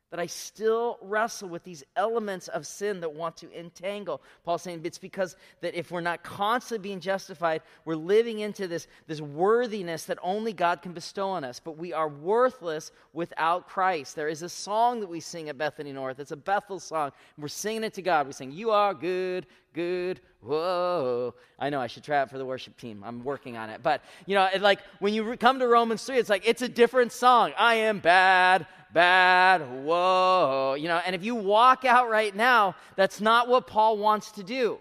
that 0.10 0.20
I 0.20 0.26
still 0.26 0.98
wrestle 1.02 1.50
with 1.50 1.64
these 1.64 1.84
elements 1.96 2.48
of 2.48 2.66
sin 2.66 3.02
that 3.02 3.14
want 3.14 3.36
to 3.38 3.52
entangle. 3.58 4.22
Paul's 4.46 4.62
saying 4.62 4.82
it's 4.84 4.98
because 4.98 5.36
that 5.62 5.76
if 5.76 5.92
we're 5.92 6.02
not 6.02 6.24
constantly 6.24 6.90
being 6.90 7.00
justified, 7.00 7.62
we're 7.84 7.96
living 7.96 8.40
into 8.40 8.68
this, 8.68 8.88
this 9.08 9.20
worthiness 9.20 10.06
that 10.06 10.18
only 10.22 10.54
God 10.54 10.82
can 10.82 10.94
bestow 10.94 11.30
on 11.30 11.44
us. 11.44 11.60
But 11.60 11.78
we 11.78 11.92
are 11.92 12.08
worthless 12.08 12.92
without 13.12 13.68
Christ. 13.68 14.16
There 14.16 14.30
is 14.30 14.44
a 14.44 14.50
song 14.50 15.02
that 15.02 15.10
we 15.10 15.20
sing 15.20 15.50
at 15.50 15.58
Bethany 15.58 15.92
North. 15.92 16.20
It's 16.20 16.32
a 16.32 16.38
Bethel 16.38 16.80
song. 16.80 17.12
We're 17.38 17.50
singing 17.50 17.84
it 17.84 17.94
to 17.96 18.02
God. 18.02 18.28
We 18.28 18.34
sing, 18.34 18.52
You 18.52 18.72
are 18.72 18.94
good, 18.94 19.46
good, 19.74 20.20
whoa. 20.42 21.34
I 21.60 21.70
know 21.70 21.80
I 21.80 21.88
should 21.88 22.04
try 22.04 22.22
it 22.22 22.30
for 22.30 22.38
the 22.38 22.46
worship 22.46 22.78
team. 22.78 23.04
I'm 23.06 23.24
working 23.24 23.58
on 23.58 23.70
it. 23.70 23.82
But, 23.84 24.02
you 24.26 24.36
know, 24.36 24.48
it, 24.54 24.62
like 24.62 24.80
when 25.00 25.14
you 25.14 25.38
come 25.38 25.60
to 25.60 25.68
Romans 25.68 26.04
3, 26.04 26.18
it's 26.18 26.30
like, 26.30 26.48
it's 26.48 26.62
a 26.62 26.70
different 26.70 27.12
song. 27.12 27.54
I 27.58 27.76
am 27.76 28.00
bad 28.00 28.68
bad, 28.94 29.84
whoa. 29.84 30.76
You 30.78 30.88
know, 30.88 31.02
and 31.06 31.16
if 31.16 31.24
you 31.24 31.36
walk 31.36 31.86
out 31.86 32.10
right 32.10 32.36
now, 32.36 32.76
that's 32.96 33.22
not 33.22 33.48
what 33.48 33.68
Paul 33.68 33.98
wants 33.98 34.32
to 34.34 34.44
do. 34.44 34.80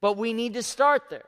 But 0.00 0.16
we 0.16 0.32
need 0.32 0.54
to 0.54 0.62
start 0.62 1.04
there. 1.10 1.24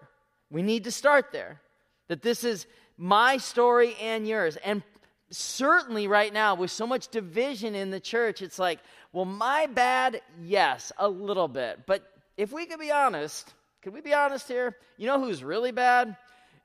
We 0.50 0.62
need 0.62 0.84
to 0.84 0.90
start 0.90 1.32
there. 1.32 1.60
That 2.08 2.22
this 2.22 2.44
is 2.44 2.66
my 2.96 3.36
story 3.36 3.96
and 4.00 4.26
yours. 4.26 4.56
And 4.56 4.82
certainly 5.30 6.06
right 6.06 6.32
now, 6.32 6.54
with 6.54 6.70
so 6.70 6.86
much 6.86 7.08
division 7.08 7.74
in 7.74 7.90
the 7.90 8.00
church, 8.00 8.42
it's 8.42 8.58
like, 8.58 8.80
well, 9.12 9.24
my 9.24 9.66
bad, 9.66 10.20
yes, 10.42 10.92
a 10.98 11.08
little 11.08 11.48
bit. 11.48 11.86
But 11.86 12.10
if 12.38 12.52
we 12.52 12.64
could 12.66 12.78
be 12.78 12.92
honest, 12.92 13.52
could 13.82 13.92
we 13.92 14.00
be 14.00 14.14
honest 14.14 14.46
here? 14.48 14.76
You 14.96 15.08
know 15.08 15.20
who's 15.20 15.42
really 15.42 15.72
bad? 15.72 16.16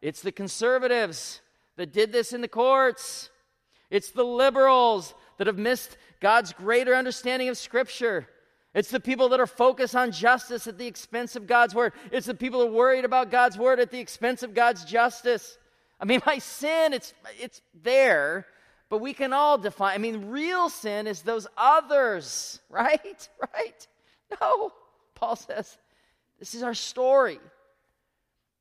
It's 0.01 0.21
the 0.21 0.31
conservatives 0.31 1.41
that 1.77 1.91
did 1.91 2.11
this 2.13 2.31
in 2.31 2.41
the 2.41 2.47
courts. 2.47 3.29
It's 3.89 4.11
the 4.11 4.23
liberals 4.23 5.15
that 5.37 5.47
have 5.47 5.57
missed 5.57 5.97
God's 6.21 6.53
greater 6.53 6.95
understanding 6.95 7.49
of 7.49 7.57
Scripture. 7.57 8.29
It's 8.75 8.91
the 8.91 8.99
people 8.99 9.29
that 9.29 9.39
are 9.39 9.47
focused 9.47 9.95
on 9.95 10.11
justice 10.11 10.67
at 10.67 10.77
the 10.77 10.85
expense 10.85 11.35
of 11.35 11.47
God's 11.47 11.73
word. 11.73 11.93
It's 12.11 12.27
the 12.27 12.35
people 12.35 12.59
that 12.59 12.67
are 12.67 12.71
worried 12.71 13.03
about 13.03 13.31
God's 13.31 13.57
word 13.57 13.79
at 13.79 13.89
the 13.89 13.99
expense 13.99 14.43
of 14.43 14.53
God's 14.53 14.85
justice. 14.85 15.57
I 15.99 16.05
mean, 16.05 16.21
my 16.25 16.37
sin, 16.37 16.93
it's, 16.93 17.15
it's 17.39 17.61
there, 17.83 18.45
but 18.89 18.99
we 18.99 19.13
can 19.13 19.33
all 19.33 19.57
define. 19.57 19.95
I 19.95 19.97
mean, 19.97 20.29
real 20.29 20.69
sin 20.69 21.07
is 21.07 21.23
those 21.23 21.47
others, 21.57 22.59
right? 22.69 23.29
Right? 23.41 23.87
No. 24.39 24.71
Paul 25.23 25.37
says, 25.37 25.77
this 26.37 26.53
is 26.53 26.63
our 26.63 26.73
story. 26.73 27.39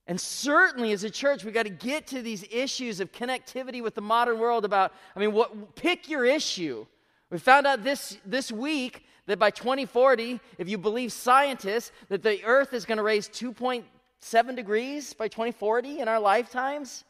And 0.06 0.20
certainly 0.20 0.92
as 0.92 1.02
a 1.02 1.10
church, 1.10 1.42
we 1.42 1.50
got 1.50 1.64
to 1.64 1.70
get 1.70 2.06
to 2.08 2.22
these 2.22 2.44
issues 2.52 3.00
of 3.00 3.10
connectivity 3.10 3.82
with 3.82 3.96
the 3.96 4.00
modern 4.00 4.38
world 4.38 4.64
about, 4.64 4.92
I 5.16 5.18
mean, 5.18 5.32
what 5.32 5.74
pick 5.74 6.08
your 6.08 6.24
issue. 6.24 6.86
We 7.30 7.38
found 7.38 7.66
out 7.66 7.82
this, 7.82 8.16
this 8.24 8.52
week 8.52 9.04
that 9.26 9.40
by 9.40 9.50
2040, 9.50 10.38
if 10.56 10.68
you 10.68 10.78
believe 10.78 11.12
scientists, 11.12 11.90
that 12.08 12.22
the 12.22 12.44
earth 12.44 12.74
is 12.74 12.84
going 12.84 12.98
to 12.98 13.02
raise 13.02 13.28
2.7 13.28 14.54
degrees 14.54 15.14
by 15.14 15.26
2040 15.26 15.98
in 15.98 16.06
our 16.06 16.20
lifetimes. 16.20 17.02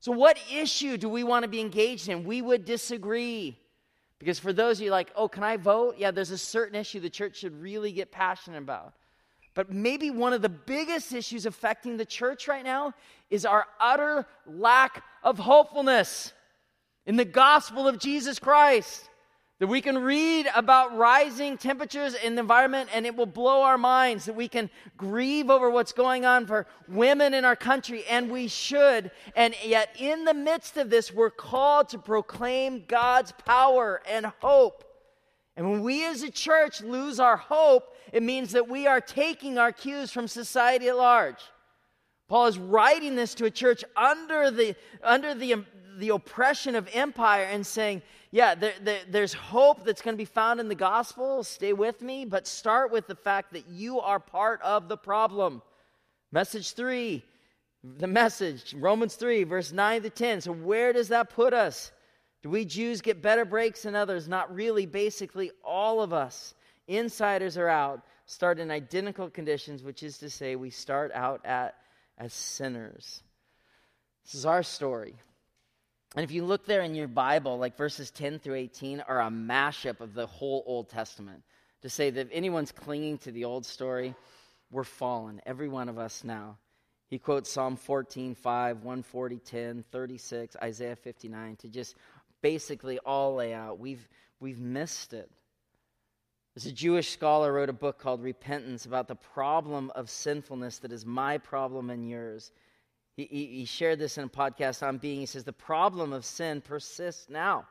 So, 0.00 0.10
what 0.10 0.40
issue 0.52 0.96
do 0.96 1.08
we 1.08 1.22
want 1.22 1.44
to 1.44 1.48
be 1.48 1.60
engaged 1.60 2.08
in? 2.08 2.24
We 2.24 2.42
would 2.42 2.64
disagree. 2.64 3.60
Because 4.18 4.38
for 4.38 4.52
those 4.52 4.78
of 4.78 4.84
you 4.84 4.90
like, 4.90 5.12
oh, 5.14 5.28
can 5.28 5.44
I 5.44 5.56
vote? 5.56 5.96
Yeah, 5.98 6.10
there's 6.10 6.30
a 6.30 6.38
certain 6.38 6.74
issue 6.74 7.00
the 7.00 7.10
church 7.10 7.36
should 7.36 7.60
really 7.60 7.92
get 7.92 8.10
passionate 8.10 8.58
about. 8.58 8.94
But 9.54 9.70
maybe 9.70 10.10
one 10.10 10.32
of 10.32 10.42
the 10.42 10.48
biggest 10.48 11.12
issues 11.12 11.46
affecting 11.46 11.96
the 11.96 12.04
church 12.04 12.48
right 12.48 12.64
now 12.64 12.94
is 13.30 13.44
our 13.44 13.66
utter 13.80 14.26
lack 14.46 15.02
of 15.22 15.38
hopefulness 15.38 16.32
in 17.06 17.16
the 17.16 17.24
gospel 17.24 17.88
of 17.88 17.98
Jesus 17.98 18.38
Christ. 18.38 19.08
That 19.58 19.66
we 19.66 19.80
can 19.80 19.98
read 19.98 20.46
about 20.54 20.96
rising 20.96 21.58
temperatures 21.58 22.14
in 22.14 22.36
the 22.36 22.40
environment 22.40 22.90
and 22.94 23.04
it 23.04 23.16
will 23.16 23.26
blow 23.26 23.62
our 23.62 23.76
minds. 23.76 24.26
That 24.26 24.36
we 24.36 24.46
can 24.46 24.70
grieve 24.96 25.50
over 25.50 25.68
what's 25.68 25.92
going 25.92 26.24
on 26.24 26.46
for 26.46 26.66
women 26.86 27.34
in 27.34 27.44
our 27.44 27.56
country, 27.56 28.04
and 28.08 28.30
we 28.30 28.46
should. 28.46 29.10
And 29.34 29.54
yet, 29.64 29.96
in 29.98 30.24
the 30.24 30.34
midst 30.34 30.76
of 30.76 30.90
this, 30.90 31.12
we're 31.12 31.30
called 31.30 31.88
to 31.88 31.98
proclaim 31.98 32.84
God's 32.86 33.32
power 33.32 34.00
and 34.08 34.26
hope. 34.40 34.84
And 35.56 35.68
when 35.68 35.82
we 35.82 36.06
as 36.06 36.22
a 36.22 36.30
church 36.30 36.80
lose 36.80 37.18
our 37.18 37.36
hope, 37.36 37.96
it 38.12 38.22
means 38.22 38.52
that 38.52 38.68
we 38.68 38.86
are 38.86 39.00
taking 39.00 39.58
our 39.58 39.72
cues 39.72 40.12
from 40.12 40.28
society 40.28 40.86
at 40.86 40.96
large. 40.96 41.42
Paul 42.28 42.46
is 42.46 42.58
writing 42.58 43.16
this 43.16 43.34
to 43.34 43.46
a 43.46 43.50
church 43.50 43.82
under 43.96 44.52
the, 44.52 44.76
under 45.02 45.34
the, 45.34 45.64
the 45.96 46.10
oppression 46.10 46.76
of 46.76 46.88
empire 46.92 47.44
and 47.44 47.66
saying, 47.66 48.02
yeah, 48.30 48.54
there, 48.54 48.74
there, 48.82 49.00
there's 49.08 49.32
hope 49.32 49.84
that's 49.84 50.02
going 50.02 50.14
to 50.14 50.18
be 50.18 50.26
found 50.26 50.60
in 50.60 50.68
the 50.68 50.74
gospel. 50.74 51.42
Stay 51.42 51.72
with 51.72 52.02
me, 52.02 52.24
but 52.24 52.46
start 52.46 52.92
with 52.92 53.06
the 53.06 53.14
fact 53.14 53.52
that 53.54 53.68
you 53.68 54.00
are 54.00 54.20
part 54.20 54.60
of 54.62 54.88
the 54.88 54.96
problem. 54.96 55.62
Message 56.30 56.72
three, 56.72 57.24
the 57.82 58.06
message, 58.06 58.74
Romans 58.74 59.14
3, 59.14 59.44
verse 59.44 59.72
9 59.72 60.02
to 60.02 60.10
10. 60.10 60.42
So, 60.42 60.52
where 60.52 60.92
does 60.92 61.08
that 61.08 61.30
put 61.30 61.54
us? 61.54 61.90
Do 62.42 62.50
we 62.50 62.64
Jews 62.64 63.00
get 63.00 63.22
better 63.22 63.44
breaks 63.44 63.82
than 63.82 63.94
others? 63.94 64.28
Not 64.28 64.54
really. 64.54 64.84
Basically, 64.84 65.50
all 65.64 66.02
of 66.02 66.12
us, 66.12 66.54
insiders 66.86 67.56
are 67.56 67.68
out, 67.68 68.02
start 68.26 68.58
in 68.58 68.70
identical 68.70 69.30
conditions, 69.30 69.82
which 69.82 70.02
is 70.02 70.18
to 70.18 70.28
say, 70.28 70.54
we 70.54 70.70
start 70.70 71.12
out 71.14 71.44
at 71.46 71.76
as 72.18 72.32
sinners. 72.32 73.22
This 74.24 74.34
is 74.34 74.44
our 74.44 74.62
story. 74.62 75.14
And 76.14 76.24
if 76.24 76.30
you 76.30 76.44
look 76.44 76.64
there 76.64 76.82
in 76.82 76.94
your 76.94 77.08
Bible, 77.08 77.58
like 77.58 77.76
verses 77.76 78.10
10 78.10 78.38
through 78.38 78.54
18 78.54 79.00
are 79.00 79.20
a 79.20 79.28
mashup 79.28 80.00
of 80.00 80.14
the 80.14 80.26
whole 80.26 80.62
Old 80.66 80.88
Testament. 80.88 81.42
To 81.82 81.88
say 81.88 82.10
that 82.10 82.20
if 82.20 82.28
anyone's 82.32 82.72
clinging 82.72 83.18
to 83.18 83.30
the 83.30 83.44
old 83.44 83.64
story, 83.64 84.14
we're 84.70 84.84
fallen, 84.84 85.40
every 85.46 85.68
one 85.68 85.88
of 85.88 85.98
us 85.98 86.24
now. 86.24 86.56
He 87.08 87.18
quotes 87.18 87.50
Psalm 87.50 87.76
14, 87.76 88.34
5, 88.34 88.76
140, 88.78 89.38
10, 89.38 89.84
36, 89.90 90.56
Isaiah 90.62 90.96
59 90.96 91.56
to 91.56 91.68
just 91.68 91.94
basically 92.42 92.98
all 92.98 93.36
lay 93.36 93.54
out. 93.54 93.78
We've, 93.78 94.06
we've 94.40 94.58
missed 94.58 95.14
it. 95.14 95.30
There's 96.54 96.66
a 96.66 96.72
Jewish 96.72 97.10
scholar 97.10 97.52
wrote 97.52 97.68
a 97.68 97.74
book 97.74 97.98
called 97.98 98.22
Repentance 98.22 98.84
about 98.84 99.08
the 99.08 99.14
problem 99.14 99.90
of 99.94 100.10
sinfulness 100.10 100.78
that 100.78 100.92
is 100.92 101.06
my 101.06 101.38
problem 101.38 101.88
and 101.88 102.08
yours. 102.08 102.50
He, 103.18 103.26
he, 103.28 103.46
he 103.46 103.64
shared 103.64 103.98
this 103.98 104.16
in 104.16 104.24
a 104.24 104.28
podcast 104.28 104.86
on 104.86 104.98
being. 104.98 105.18
He 105.18 105.26
says, 105.26 105.42
The 105.42 105.52
problem 105.52 106.12
of 106.12 106.24
sin 106.24 106.60
persists 106.60 107.28
now. 107.28 107.66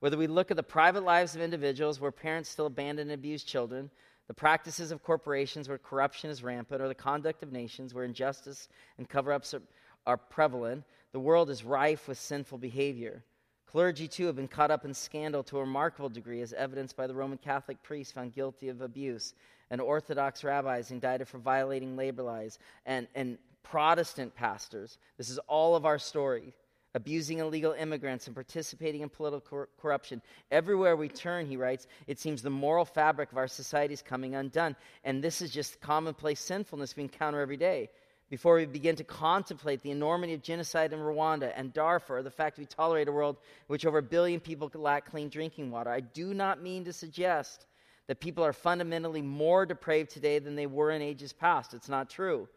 Whether 0.00 0.16
we 0.16 0.26
look 0.26 0.50
at 0.50 0.56
the 0.56 0.62
private 0.64 1.04
lives 1.04 1.36
of 1.36 1.40
individuals 1.40 2.00
where 2.00 2.10
parents 2.10 2.48
still 2.48 2.66
abandon 2.66 3.08
and 3.08 3.12
abuse 3.12 3.44
children, 3.44 3.90
the 4.26 4.34
practices 4.34 4.90
of 4.90 5.04
corporations 5.04 5.68
where 5.68 5.78
corruption 5.78 6.30
is 6.30 6.42
rampant, 6.42 6.82
or 6.82 6.88
the 6.88 6.96
conduct 6.96 7.44
of 7.44 7.52
nations 7.52 7.94
where 7.94 8.04
injustice 8.04 8.68
and 8.98 9.08
cover 9.08 9.32
ups 9.32 9.54
are, 9.54 9.62
are 10.04 10.16
prevalent, 10.16 10.82
the 11.12 11.20
world 11.20 11.48
is 11.48 11.62
rife 11.62 12.08
with 12.08 12.18
sinful 12.18 12.58
behavior. 12.58 13.22
Clergy, 13.66 14.08
too, 14.08 14.26
have 14.26 14.36
been 14.36 14.48
caught 14.48 14.72
up 14.72 14.84
in 14.84 14.94
scandal 14.94 15.44
to 15.44 15.58
a 15.58 15.60
remarkable 15.60 16.08
degree, 16.08 16.40
as 16.40 16.52
evidenced 16.54 16.96
by 16.96 17.06
the 17.06 17.14
Roman 17.14 17.38
Catholic 17.38 17.80
priests 17.84 18.12
found 18.12 18.34
guilty 18.34 18.68
of 18.68 18.80
abuse, 18.80 19.34
and 19.70 19.80
Orthodox 19.80 20.42
rabbis 20.42 20.90
indicted 20.90 21.28
for 21.28 21.38
violating 21.38 21.96
labor 21.96 22.24
laws, 22.24 22.58
and, 22.84 23.06
and 23.14 23.38
Protestant 23.70 24.34
pastors. 24.34 24.98
This 25.16 25.30
is 25.30 25.38
all 25.46 25.76
of 25.76 25.84
our 25.84 25.98
story. 25.98 26.54
Abusing 26.94 27.38
illegal 27.38 27.72
immigrants 27.72 28.26
and 28.26 28.34
participating 28.34 29.02
in 29.02 29.08
political 29.10 29.40
cor- 29.48 29.68
corruption. 29.78 30.22
Everywhere 30.50 30.96
we 30.96 31.08
turn, 31.08 31.46
he 31.46 31.56
writes, 31.56 31.86
it 32.06 32.18
seems 32.18 32.40
the 32.40 32.50
moral 32.50 32.86
fabric 32.86 33.30
of 33.30 33.38
our 33.38 33.46
society 33.46 33.92
is 33.92 34.02
coming 34.02 34.34
undone. 34.34 34.74
And 35.04 35.22
this 35.22 35.42
is 35.42 35.50
just 35.50 35.80
commonplace 35.80 36.40
sinfulness 36.40 36.96
we 36.96 37.02
encounter 37.02 37.40
every 37.40 37.58
day 37.58 37.90
before 38.30 38.56
we 38.56 38.66
begin 38.66 38.96
to 38.96 39.04
contemplate 39.04 39.82
the 39.82 39.90
enormity 39.90 40.34
of 40.34 40.42
genocide 40.42 40.92
in 40.92 40.98
Rwanda 40.98 41.52
and 41.54 41.72
Darfur, 41.72 42.22
the 42.22 42.30
fact 42.30 42.58
we 42.58 42.66
tolerate 42.66 43.08
a 43.08 43.12
world 43.12 43.36
in 43.36 43.66
which 43.68 43.86
over 43.86 43.98
a 43.98 44.02
billion 44.02 44.40
people 44.40 44.70
lack 44.74 45.10
clean 45.10 45.28
drinking 45.28 45.70
water. 45.70 45.90
I 45.90 46.00
do 46.00 46.34
not 46.34 46.62
mean 46.62 46.84
to 46.84 46.92
suggest 46.92 47.66
that 48.06 48.20
people 48.20 48.44
are 48.44 48.52
fundamentally 48.52 49.22
more 49.22 49.66
depraved 49.66 50.10
today 50.10 50.38
than 50.38 50.56
they 50.56 50.66
were 50.66 50.90
in 50.90 51.02
ages 51.02 51.32
past. 51.32 51.74
It's 51.74 51.88
not 51.88 52.10
true. 52.10 52.48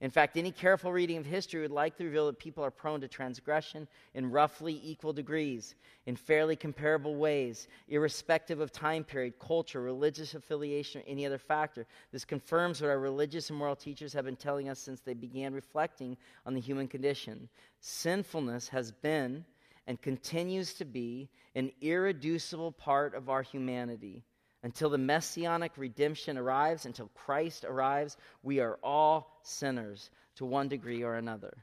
In 0.00 0.10
fact, 0.10 0.36
any 0.36 0.52
careful 0.52 0.92
reading 0.92 1.16
of 1.16 1.26
history 1.26 1.60
would 1.60 1.72
likely 1.72 2.06
reveal 2.06 2.26
that 2.26 2.38
people 2.38 2.64
are 2.64 2.70
prone 2.70 3.00
to 3.00 3.08
transgression 3.08 3.88
in 4.14 4.30
roughly 4.30 4.80
equal 4.84 5.12
degrees, 5.12 5.74
in 6.06 6.14
fairly 6.14 6.54
comparable 6.54 7.16
ways, 7.16 7.66
irrespective 7.88 8.60
of 8.60 8.70
time 8.70 9.02
period, 9.02 9.40
culture, 9.40 9.82
religious 9.82 10.34
affiliation, 10.34 11.00
or 11.00 11.04
any 11.08 11.26
other 11.26 11.38
factor. 11.38 11.84
This 12.12 12.24
confirms 12.24 12.80
what 12.80 12.90
our 12.90 13.00
religious 13.00 13.50
and 13.50 13.58
moral 13.58 13.74
teachers 13.74 14.12
have 14.12 14.24
been 14.24 14.36
telling 14.36 14.68
us 14.68 14.78
since 14.78 15.00
they 15.00 15.14
began 15.14 15.52
reflecting 15.52 16.16
on 16.46 16.54
the 16.54 16.60
human 16.60 16.86
condition. 16.86 17.48
Sinfulness 17.80 18.68
has 18.68 18.92
been 18.92 19.44
and 19.88 20.00
continues 20.00 20.74
to 20.74 20.84
be 20.84 21.28
an 21.56 21.72
irreducible 21.80 22.70
part 22.70 23.16
of 23.16 23.28
our 23.28 23.42
humanity. 23.42 24.22
Until 24.62 24.90
the 24.90 24.98
messianic 24.98 25.72
redemption 25.76 26.36
arrives, 26.36 26.84
until 26.84 27.10
Christ 27.14 27.64
arrives, 27.64 28.16
we 28.42 28.60
are 28.60 28.78
all 28.82 29.38
sinners 29.42 30.10
to 30.36 30.44
one 30.44 30.68
degree 30.68 31.04
or 31.04 31.14
another. 31.14 31.56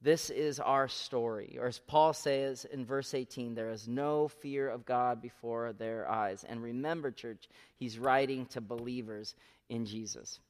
This 0.00 0.30
is 0.30 0.58
our 0.58 0.88
story. 0.88 1.56
Or 1.60 1.66
as 1.66 1.78
Paul 1.78 2.12
says 2.12 2.64
in 2.64 2.84
verse 2.84 3.14
18, 3.14 3.54
there 3.54 3.70
is 3.70 3.86
no 3.86 4.28
fear 4.28 4.68
of 4.68 4.84
God 4.84 5.22
before 5.22 5.72
their 5.72 6.10
eyes. 6.10 6.44
And 6.48 6.62
remember, 6.62 7.10
church, 7.10 7.48
he's 7.76 7.98
writing 7.98 8.46
to 8.46 8.60
believers 8.60 9.34
in 9.68 9.86
Jesus. 9.86 10.40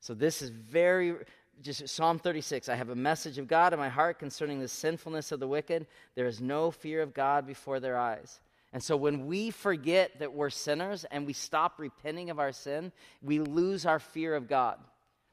So 0.00 0.14
this 0.14 0.42
is 0.42 0.50
very 0.50 1.14
just 1.60 1.86
Psalm 1.88 2.18
36 2.18 2.68
I 2.68 2.74
have 2.74 2.88
a 2.88 2.96
message 2.96 3.38
of 3.38 3.46
God 3.46 3.72
in 3.72 3.78
my 3.78 3.88
heart 3.88 4.18
concerning 4.18 4.58
the 4.58 4.68
sinfulness 4.68 5.32
of 5.32 5.40
the 5.40 5.46
wicked. 5.46 5.86
There 6.14 6.26
is 6.26 6.40
no 6.40 6.70
fear 6.70 7.02
of 7.02 7.14
God 7.14 7.46
before 7.46 7.78
their 7.78 7.96
eyes. 7.96 8.40
And 8.72 8.82
so 8.82 8.96
when 8.96 9.26
we 9.26 9.50
forget 9.50 10.18
that 10.20 10.32
we're 10.32 10.50
sinners 10.50 11.04
and 11.10 11.26
we 11.26 11.34
stop 11.34 11.78
repenting 11.78 12.30
of 12.30 12.38
our 12.38 12.52
sin, 12.52 12.92
we 13.20 13.38
lose 13.38 13.84
our 13.84 13.98
fear 13.98 14.34
of 14.34 14.48
God. 14.48 14.78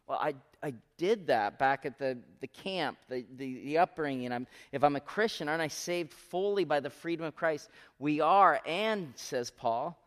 Well, 0.08 0.19
I, 0.22 0.36
I 0.62 0.74
did 0.98 1.27
that 1.27 1.58
back 1.58 1.86
at 1.86 1.98
the, 2.00 2.17
the 2.41 2.48
camp, 2.48 2.98
the, 3.08 3.25
the, 3.38 3.63
the 3.63 3.77
upbringing. 3.77 4.34
I'm, 4.34 4.48
if 4.72 4.84
I'm 4.84 4.96
a 4.96 5.00
Christian, 5.00 5.48
aren't 5.48 5.62
I 5.62 5.69
saved 5.69 6.12
fully 6.12 6.65
by 6.65 6.79
the 6.81 6.89
freedom 6.89 7.25
of 7.25 7.36
Christ? 7.36 7.69
We 7.98 8.19
are, 8.19 8.60
and, 8.65 9.13
says 9.15 9.51
Paul, 9.51 9.98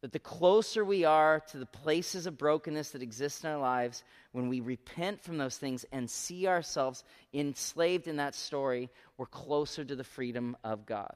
that 0.00 0.12
the 0.12 0.18
closer 0.18 0.84
we 0.84 1.04
are 1.04 1.40
to 1.50 1.58
the 1.58 1.66
places 1.66 2.26
of 2.26 2.38
brokenness 2.38 2.90
that 2.90 3.02
exist 3.02 3.44
in 3.44 3.50
our 3.50 3.58
lives, 3.58 4.02
when 4.32 4.48
we 4.48 4.60
repent 4.60 5.22
from 5.22 5.38
those 5.38 5.56
things 5.56 5.84
and 5.92 6.10
see 6.10 6.46
ourselves 6.46 7.04
enslaved 7.32 8.08
in 8.08 8.16
that 8.16 8.34
story, 8.34 8.90
we're 9.18 9.26
closer 9.26 9.84
to 9.84 9.96
the 9.96 10.04
freedom 10.04 10.56
of 10.64 10.84
God. 10.84 11.14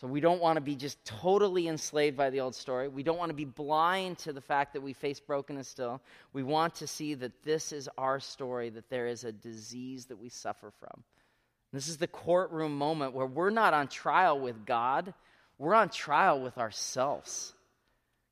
So 0.00 0.06
we 0.06 0.20
don't 0.20 0.42
want 0.42 0.56
to 0.56 0.60
be 0.60 0.76
just 0.76 1.02
totally 1.06 1.68
enslaved 1.68 2.18
by 2.18 2.28
the 2.28 2.40
old 2.40 2.54
story. 2.54 2.88
We 2.88 3.02
don't 3.02 3.16
want 3.16 3.30
to 3.30 3.34
be 3.34 3.46
blind 3.46 4.18
to 4.18 4.32
the 4.32 4.42
fact 4.42 4.74
that 4.74 4.82
we 4.82 4.92
face 4.92 5.20
brokenness 5.20 5.68
still. 5.68 6.02
We 6.34 6.42
want 6.42 6.74
to 6.76 6.86
see 6.86 7.14
that 7.14 7.42
this 7.44 7.72
is 7.72 7.88
our 7.96 8.20
story, 8.20 8.68
that 8.70 8.90
there 8.90 9.06
is 9.06 9.24
a 9.24 9.32
disease 9.32 10.06
that 10.06 10.18
we 10.18 10.28
suffer 10.28 10.70
from. 10.78 11.02
This 11.72 11.88
is 11.88 11.96
the 11.96 12.06
courtroom 12.06 12.76
moment 12.76 13.14
where 13.14 13.26
we're 13.26 13.50
not 13.50 13.72
on 13.72 13.88
trial 13.88 14.38
with 14.38 14.66
God, 14.66 15.14
we're 15.58 15.74
on 15.74 15.88
trial 15.88 16.40
with 16.40 16.58
ourselves. 16.58 17.54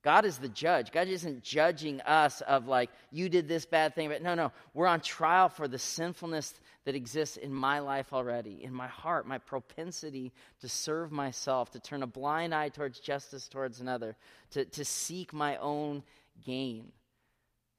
God 0.02 0.26
is 0.26 0.36
the 0.36 0.50
judge. 0.50 0.92
God 0.92 1.08
isn't 1.08 1.42
judging 1.42 2.02
us 2.02 2.42
of 2.42 2.68
like, 2.68 2.90
you 3.10 3.30
did 3.30 3.48
this 3.48 3.64
bad 3.64 3.94
thing. 3.94 4.10
But 4.10 4.22
no, 4.22 4.34
no. 4.34 4.52
We're 4.74 4.86
on 4.86 5.00
trial 5.00 5.48
for 5.48 5.66
the 5.66 5.78
sinfulness 5.78 6.52
that 6.84 6.94
exists 6.94 7.36
in 7.36 7.52
my 7.52 7.78
life 7.78 8.12
already, 8.12 8.62
in 8.62 8.72
my 8.72 8.86
heart, 8.86 9.26
my 9.26 9.38
propensity 9.38 10.32
to 10.60 10.68
serve 10.68 11.10
myself, 11.10 11.70
to 11.70 11.80
turn 11.80 12.02
a 12.02 12.06
blind 12.06 12.54
eye 12.54 12.68
towards 12.68 13.00
justice 13.00 13.48
towards 13.48 13.80
another, 13.80 14.16
to, 14.50 14.64
to 14.66 14.84
seek 14.84 15.32
my 15.32 15.56
own 15.56 16.02
gain. 16.44 16.92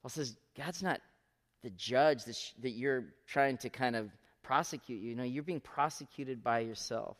Paul 0.02 0.10
says, 0.10 0.36
God's 0.56 0.82
not 0.82 1.00
the 1.62 1.70
judge 1.70 2.24
that, 2.24 2.36
sh- 2.36 2.52
that 2.62 2.70
you're 2.70 3.04
trying 3.26 3.58
to 3.58 3.68
kind 3.68 3.96
of 3.96 4.10
prosecute 4.42 5.02
you. 5.02 5.14
No, 5.14 5.22
you're 5.22 5.42
being 5.42 5.60
prosecuted 5.60 6.42
by 6.42 6.60
yourself. 6.60 7.16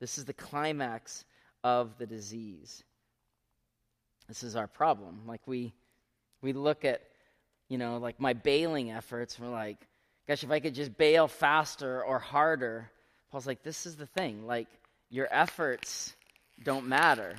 This 0.00 0.18
is 0.18 0.24
the 0.24 0.34
climax 0.34 1.24
of 1.64 1.96
the 1.98 2.06
disease. 2.06 2.84
This 4.28 4.42
is 4.42 4.56
our 4.56 4.66
problem. 4.66 5.22
Like 5.26 5.40
we 5.46 5.72
we 6.42 6.52
look 6.52 6.84
at, 6.84 7.00
you 7.68 7.78
know, 7.78 7.96
like 7.96 8.20
my 8.20 8.34
bailing 8.34 8.90
efforts, 8.90 9.38
we're 9.38 9.48
like, 9.48 9.78
gosh, 10.28 10.42
if 10.42 10.50
I 10.50 10.60
could 10.60 10.74
just 10.74 10.96
bail 10.96 11.28
faster 11.28 12.02
or 12.02 12.18
harder. 12.18 12.90
Paul's 13.30 13.46
like, 13.46 13.62
this 13.62 13.86
is 13.86 13.96
the 13.96 14.06
thing. 14.06 14.46
Like 14.46 14.68
your 15.10 15.28
efforts 15.30 16.14
don't 16.64 16.86
matter. 16.86 17.34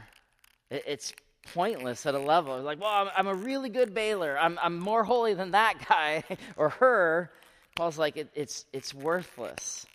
It, 0.70 0.84
it's 0.88 1.14
pointless 1.54 2.06
at 2.06 2.14
a 2.14 2.20
level. 2.20 2.62
Like, 2.62 2.80
well, 2.80 2.90
I'm, 2.90 3.10
I'm, 3.16 3.28
a 3.28 3.34
really 3.34 3.70
good 3.70 3.94
bailer. 3.94 4.38
I'm, 4.38 4.60
I'm 4.62 4.80
more 4.80 5.04
holy 5.04 5.34
than 5.34 5.52
that 5.52 5.76
guy 5.88 6.24
or 6.58 6.70
her. 6.70 7.32
Paul's 7.76 7.98
like, 7.98 8.18
it, 8.18 8.30
it's, 8.34 8.66
it's 8.74 8.94
worthless. 8.94 9.86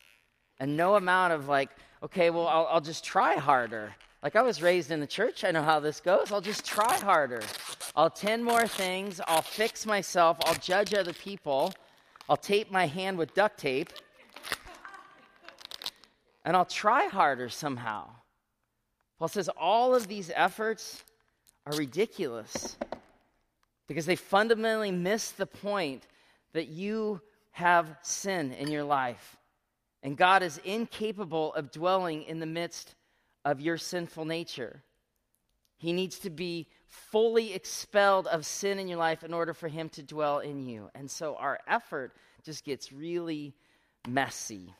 And 0.61 0.77
no 0.77 0.95
amount 0.95 1.33
of 1.33 1.49
like, 1.49 1.71
okay, 2.03 2.31
well, 2.31 2.47
I'll, 2.47 2.67
I'll 2.71 2.81
just 2.81 3.05
try 3.05 3.35
harder. 3.35 3.95
Like 4.23 4.37
I 4.37 4.43
was 4.43 4.63
raised 4.63 4.93
in 4.93 5.01
the 5.01 5.07
church, 5.07 5.43
I 5.43 5.51
know 5.51 5.63
how 5.63 5.81
this 5.81 6.01
goes. 6.01 6.31
I'll 6.31 6.41
just 6.41 6.65
try 6.65 6.97
harder. 6.99 7.43
I'll 7.97 8.07
attend 8.07 8.45
more 8.45 8.69
things. 8.69 9.21
I'll 9.27 9.43
fix 9.43 9.85
myself. 9.85 10.39
I'll 10.45 10.55
judge 10.55 10.95
other 10.95 11.13
people. 11.13 11.73
I'll 12.29 12.37
tape 12.37 12.71
my 12.71 12.87
hand 12.87 13.19
with 13.19 13.35
duct 13.35 13.59
tape. 13.59 13.91
And 16.45 16.57
I'll 16.57 16.65
try 16.65 17.07
harder 17.07 17.49
somehow. 17.49 18.09
Paul 19.19 19.29
says 19.29 19.49
all 19.57 19.95
of 19.95 20.09
these 20.09 20.31
efforts 20.35 21.05
are 21.67 21.77
ridiculous 21.77 22.77
because 23.87 24.07
they 24.07 24.17
fundamentally 24.17 24.91
miss 24.91 25.31
the 25.31 25.47
point 25.47 26.07
that 26.53 26.69
you 26.69 27.21
have 27.53 27.97
sin 28.03 28.53
in 28.53 28.71
your 28.71 28.85
life. 28.85 29.37
And 30.03 30.17
God 30.17 30.43
is 30.43 30.59
incapable 30.65 31.55
of 31.55 31.71
dwelling 31.71 32.25
in 32.25 32.41
the 32.41 32.47
midst 32.47 32.95
of 33.45 33.61
your 33.61 33.79
sinful 33.79 34.25
nature. 34.25 34.83
He 35.77 35.93
needs 35.93 36.19
to 36.21 36.31
be 36.31 36.69
fully 36.93 37.55
expelled 37.55 38.27
of 38.27 38.45
sin 38.45 38.79
in 38.79 38.87
your 38.87 38.99
life 38.99 39.25
in 39.25 39.33
order 39.33 39.55
for 39.55 39.67
him 39.67 39.89
to 39.89 40.03
dwell 40.03 40.41
in 40.41 40.67
you. 40.67 40.91
And 40.95 41.11
so 41.11 41.37
our 41.37 41.59
effort 41.67 42.13
just 42.45 42.65
gets 42.65 42.93
really 42.93 43.55
messy. 44.07 44.75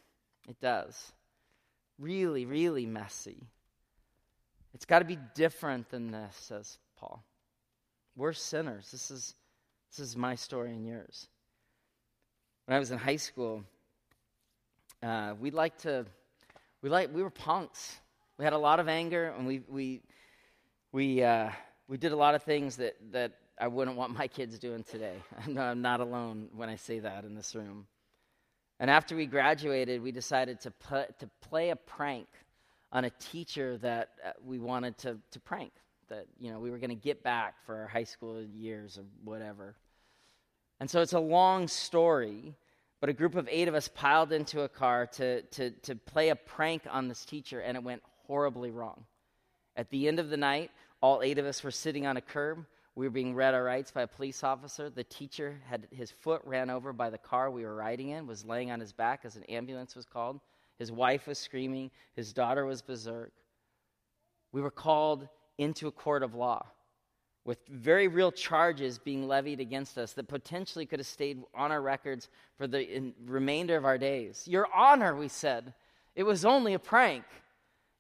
It 0.47 0.61
does. 0.61 1.13
Really, 1.99 2.45
really 2.45 2.85
messy. 2.85 3.47
It's 4.75 4.85
got 4.85 4.99
to 4.99 5.05
be 5.07 5.19
different 5.35 5.89
than 5.91 6.11
this, 6.11 6.37
says 6.37 6.79
Paul. 6.99 7.25
We're 8.15 8.35
sinners. 8.35 8.91
This 8.91 9.11
is, 9.11 9.35
this 9.91 9.99
is 9.99 10.15
my 10.15 10.35
story 10.35 10.73
and 10.73 10.87
yours. 10.87 11.29
When 12.67 12.77
I 12.77 12.79
was 12.79 12.91
in 12.91 12.99
high 12.99 13.17
school, 13.17 13.65
uh, 15.03 15.35
we 15.41 15.51
liked 15.51 15.83
to, 15.83 16.05
we 16.83 16.91
like 16.91 17.15
we 17.15 17.23
were 17.23 17.31
punks. 17.31 17.97
We 18.39 18.45
had 18.45 18.53
a 18.53 18.59
lot 18.59 18.81
of 18.81 18.89
anger, 18.89 19.35
and 19.37 19.47
we 19.47 19.63
we 19.69 20.03
we 20.93 21.23
uh, 21.23 21.51
we 21.89 21.97
did 21.97 22.13
a 22.13 22.17
lot 22.17 22.35
of 22.35 22.43
things 22.43 22.77
that 22.77 22.97
that 23.13 23.33
I 23.61 23.69
wouldn't 23.69 23.97
want 23.97 24.17
my 24.17 24.27
kids 24.27 24.59
doing 24.59 24.83
today. 24.83 25.17
I'm 25.59 25.83
not 25.83 26.01
alone 26.01 26.49
when 26.55 26.69
I 26.69 26.77
say 26.77 27.01
that 27.01 27.25
in 27.25 27.35
this 27.35 27.55
room. 27.55 27.87
And 28.81 28.91
after 28.91 29.15
we 29.15 29.27
graduated, 29.27 30.03
we 30.03 30.11
decided 30.11 30.61
to 30.63 30.71
put, 30.73 31.19
to 31.21 31.31
play 31.41 31.71
a 31.71 31.77
prank 31.77 32.27
on 32.91 33.05
a 33.05 33.11
teacher 33.11 33.79
that 33.79 34.09
uh, 34.25 34.31
we 34.45 34.59
wanted 34.59 34.99
to 34.99 35.19
to 35.31 35.41
prank. 35.41 35.73
That 36.09 36.27
you 36.41 36.51
know 36.51 36.59
we 36.59 36.71
were 36.71 36.79
going 36.79 36.91
to 36.91 36.97
get 36.97 37.23
back 37.23 37.55
for 37.65 37.77
our 37.77 37.87
high 37.87 38.05
school 38.05 38.43
years 38.43 38.99
or 38.99 39.05
whatever. 39.25 39.77
And 40.83 40.91
so 40.91 41.01
it's 41.01 41.13
a 41.13 41.21
long 41.21 41.69
story, 41.69 42.57
but 43.01 43.09
a 43.09 43.13
group 43.13 43.37
of 43.37 43.49
eight 43.49 43.69
of 43.69 43.75
us 43.77 43.87
piled 43.87 44.33
into 44.33 44.63
a 44.63 44.69
car 44.69 45.07
to, 45.13 45.43
to, 45.43 45.71
to 45.71 45.95
play 45.95 46.31
a 46.31 46.35
prank 46.35 46.83
on 46.91 47.07
this 47.07 47.25
teacher, 47.25 47.61
and 47.61 47.77
it 47.77 47.85
went 47.85 48.03
horribly 48.27 48.73
wrong. 48.73 49.05
At 49.77 49.91
the 49.91 50.09
end 50.09 50.19
of 50.19 50.29
the 50.29 50.37
night, 50.37 50.73
all 51.03 51.21
eight 51.23 51.39
of 51.39 51.47
us 51.47 51.63
were 51.63 51.71
sitting 51.71 52.07
on 52.07 52.17
a 52.17 52.21
curb. 52.21 52.65
We 52.95 53.07
were 53.07 53.11
being 53.11 53.35
read 53.35 53.55
our 53.55 53.65
rights 53.65 53.91
by 53.91 54.03
a 54.03 54.07
police 54.07 54.45
officer. 54.45 54.89
The 54.89 55.05
teacher 55.05 55.61
had 55.69 55.89
his 55.91 56.11
foot 56.11 56.43
ran 56.45 56.71
over 56.71 56.93
by 56.93 57.11
the 57.11 57.19
car 57.19 57.51
we 57.51 57.65
were 57.65 57.75
riding 57.75 58.11
in, 58.11 58.27
was 58.27 58.45
laying 58.45 58.71
on 58.71 58.81
his 58.81 58.93
back 58.93 59.23
as 59.25 59.37
an 59.37 59.45
ambulance 59.45 59.97
was 59.97 60.07
called. 60.07 60.41
His 60.79 60.93
wife 60.93 61.27
was 61.27 61.39
screaming. 61.39 61.91
His 62.15 62.33
daughter 62.33 62.65
was 62.65 62.83
berserk. 62.83 63.33
We 64.53 64.61
were 64.61 64.71
called 64.71 65.29
into 65.59 65.89
a 65.89 65.93
court 65.93 66.23
of 66.23 66.35
law 66.35 66.67
with 67.45 67.59
very 67.69 68.07
real 68.07 68.31
charges 68.31 68.99
being 68.99 69.27
levied 69.27 69.61
against 69.61 69.99
us 69.99 70.13
that 70.13 70.29
potentially 70.29 70.87
could 70.87 71.01
have 71.01 71.07
stayed 71.07 71.43
on 71.55 71.73
our 71.73 71.83
records 71.83 72.29
for 72.57 72.67
the 72.67 73.13
remainder 73.25 73.77
of 73.77 73.85
our 73.85 73.99
days. 73.99 74.47
Your 74.47 74.69
Honor, 74.73 75.17
we 75.17 75.29
said, 75.29 75.75
it 76.15 76.23
was 76.23 76.45
only 76.45 76.75
a 76.75 76.79
prank. 76.79 77.25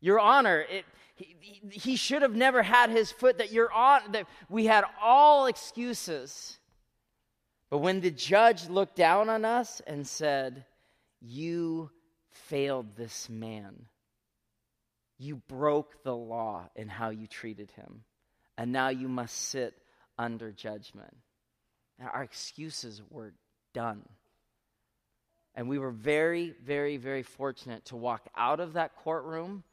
Your 0.00 0.20
honor, 0.20 0.64
it, 0.70 0.84
he, 1.22 1.60
he 1.70 1.96
should 1.96 2.22
have 2.22 2.34
never 2.34 2.62
had 2.62 2.90
his 2.90 3.10
foot, 3.10 3.38
that 3.38 3.52
you're 3.52 3.72
on, 3.72 4.12
that 4.12 4.26
we 4.48 4.66
had 4.66 4.84
all 5.00 5.46
excuses. 5.46 6.58
But 7.70 7.78
when 7.78 8.00
the 8.00 8.10
judge 8.10 8.68
looked 8.68 8.96
down 8.96 9.28
on 9.28 9.44
us 9.44 9.80
and 9.86 10.06
said, 10.06 10.64
You 11.20 11.90
failed 12.30 12.96
this 12.96 13.28
man, 13.28 13.86
you 15.18 15.36
broke 15.36 16.02
the 16.02 16.16
law 16.16 16.68
in 16.76 16.88
how 16.88 17.10
you 17.10 17.26
treated 17.26 17.70
him, 17.72 18.04
and 18.58 18.72
now 18.72 18.88
you 18.88 19.08
must 19.08 19.36
sit 19.36 19.74
under 20.18 20.52
judgment. 20.52 21.16
Now, 21.98 22.10
our 22.12 22.22
excuses 22.22 23.00
were 23.10 23.32
done. 23.72 24.02
And 25.54 25.68
we 25.68 25.78
were 25.78 25.90
very, 25.90 26.54
very, 26.64 26.96
very 26.96 27.22
fortunate 27.22 27.84
to 27.86 27.96
walk 27.96 28.26
out 28.36 28.60
of 28.60 28.74
that 28.74 28.96
courtroom 28.96 29.64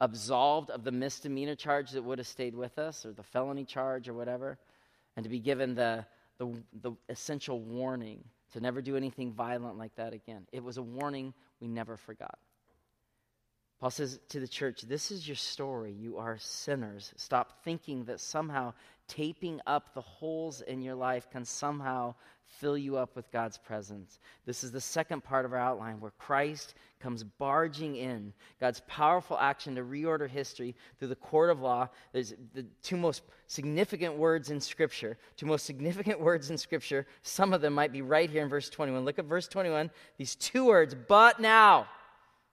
absolved 0.00 0.70
of 0.70 0.84
the 0.84 0.92
misdemeanor 0.92 1.54
charge 1.54 1.90
that 1.92 2.02
would 2.02 2.18
have 2.18 2.26
stayed 2.26 2.54
with 2.54 2.78
us, 2.78 3.04
or 3.04 3.12
the 3.12 3.22
felony 3.22 3.64
charge, 3.64 4.08
or 4.08 4.14
whatever, 4.14 4.58
and 5.16 5.24
to 5.24 5.30
be 5.30 5.40
given 5.40 5.74
the, 5.74 6.04
the, 6.38 6.52
the 6.82 6.92
essential 7.08 7.60
warning 7.60 8.22
to 8.52 8.60
never 8.60 8.80
do 8.80 8.96
anything 8.96 9.32
violent 9.32 9.76
like 9.76 9.94
that 9.96 10.12
again. 10.12 10.46
It 10.52 10.62
was 10.62 10.78
a 10.78 10.82
warning 10.82 11.34
we 11.60 11.68
never 11.68 11.96
forgot. 11.96 12.38
Paul 13.80 13.90
says 13.90 14.18
to 14.30 14.40
the 14.40 14.48
church, 14.48 14.82
This 14.82 15.10
is 15.10 15.26
your 15.26 15.36
story. 15.36 15.92
You 15.92 16.18
are 16.18 16.36
sinners. 16.38 17.12
Stop 17.16 17.62
thinking 17.64 18.04
that 18.04 18.20
somehow 18.20 18.74
taping 19.08 19.60
up 19.66 19.94
the 19.94 20.00
holes 20.00 20.60
in 20.60 20.82
your 20.82 20.94
life 20.94 21.28
can 21.30 21.44
somehow 21.44 22.14
fill 22.48 22.78
you 22.78 22.96
up 22.96 23.14
with 23.14 23.30
God's 23.30 23.58
presence. 23.58 24.20
This 24.46 24.64
is 24.64 24.72
the 24.72 24.80
second 24.80 25.22
part 25.22 25.44
of 25.44 25.52
our 25.52 25.58
outline 25.58 26.00
where 26.00 26.12
Christ 26.12 26.74
comes 27.00 27.22
barging 27.22 27.96
in. 27.96 28.32
God's 28.60 28.82
powerful 28.86 29.38
action 29.38 29.74
to 29.74 29.82
reorder 29.82 30.28
history 30.28 30.74
through 30.98 31.08
the 31.08 31.16
court 31.16 31.50
of 31.50 31.60
law. 31.60 31.88
There's 32.12 32.34
the 32.54 32.64
two 32.82 32.96
most 32.96 33.22
significant 33.46 34.16
words 34.16 34.50
in 34.50 34.60
Scripture. 34.60 35.18
Two 35.36 35.46
most 35.46 35.66
significant 35.66 36.20
words 36.20 36.50
in 36.50 36.58
Scripture. 36.58 37.06
Some 37.22 37.52
of 37.52 37.60
them 37.60 37.74
might 37.74 37.92
be 37.92 38.02
right 38.02 38.30
here 38.30 38.42
in 38.42 38.48
verse 38.48 38.70
21. 38.70 39.04
Look 39.04 39.18
at 39.18 39.26
verse 39.26 39.48
21. 39.48 39.90
These 40.16 40.34
two 40.36 40.66
words, 40.66 40.94
but 41.06 41.40
now. 41.40 41.86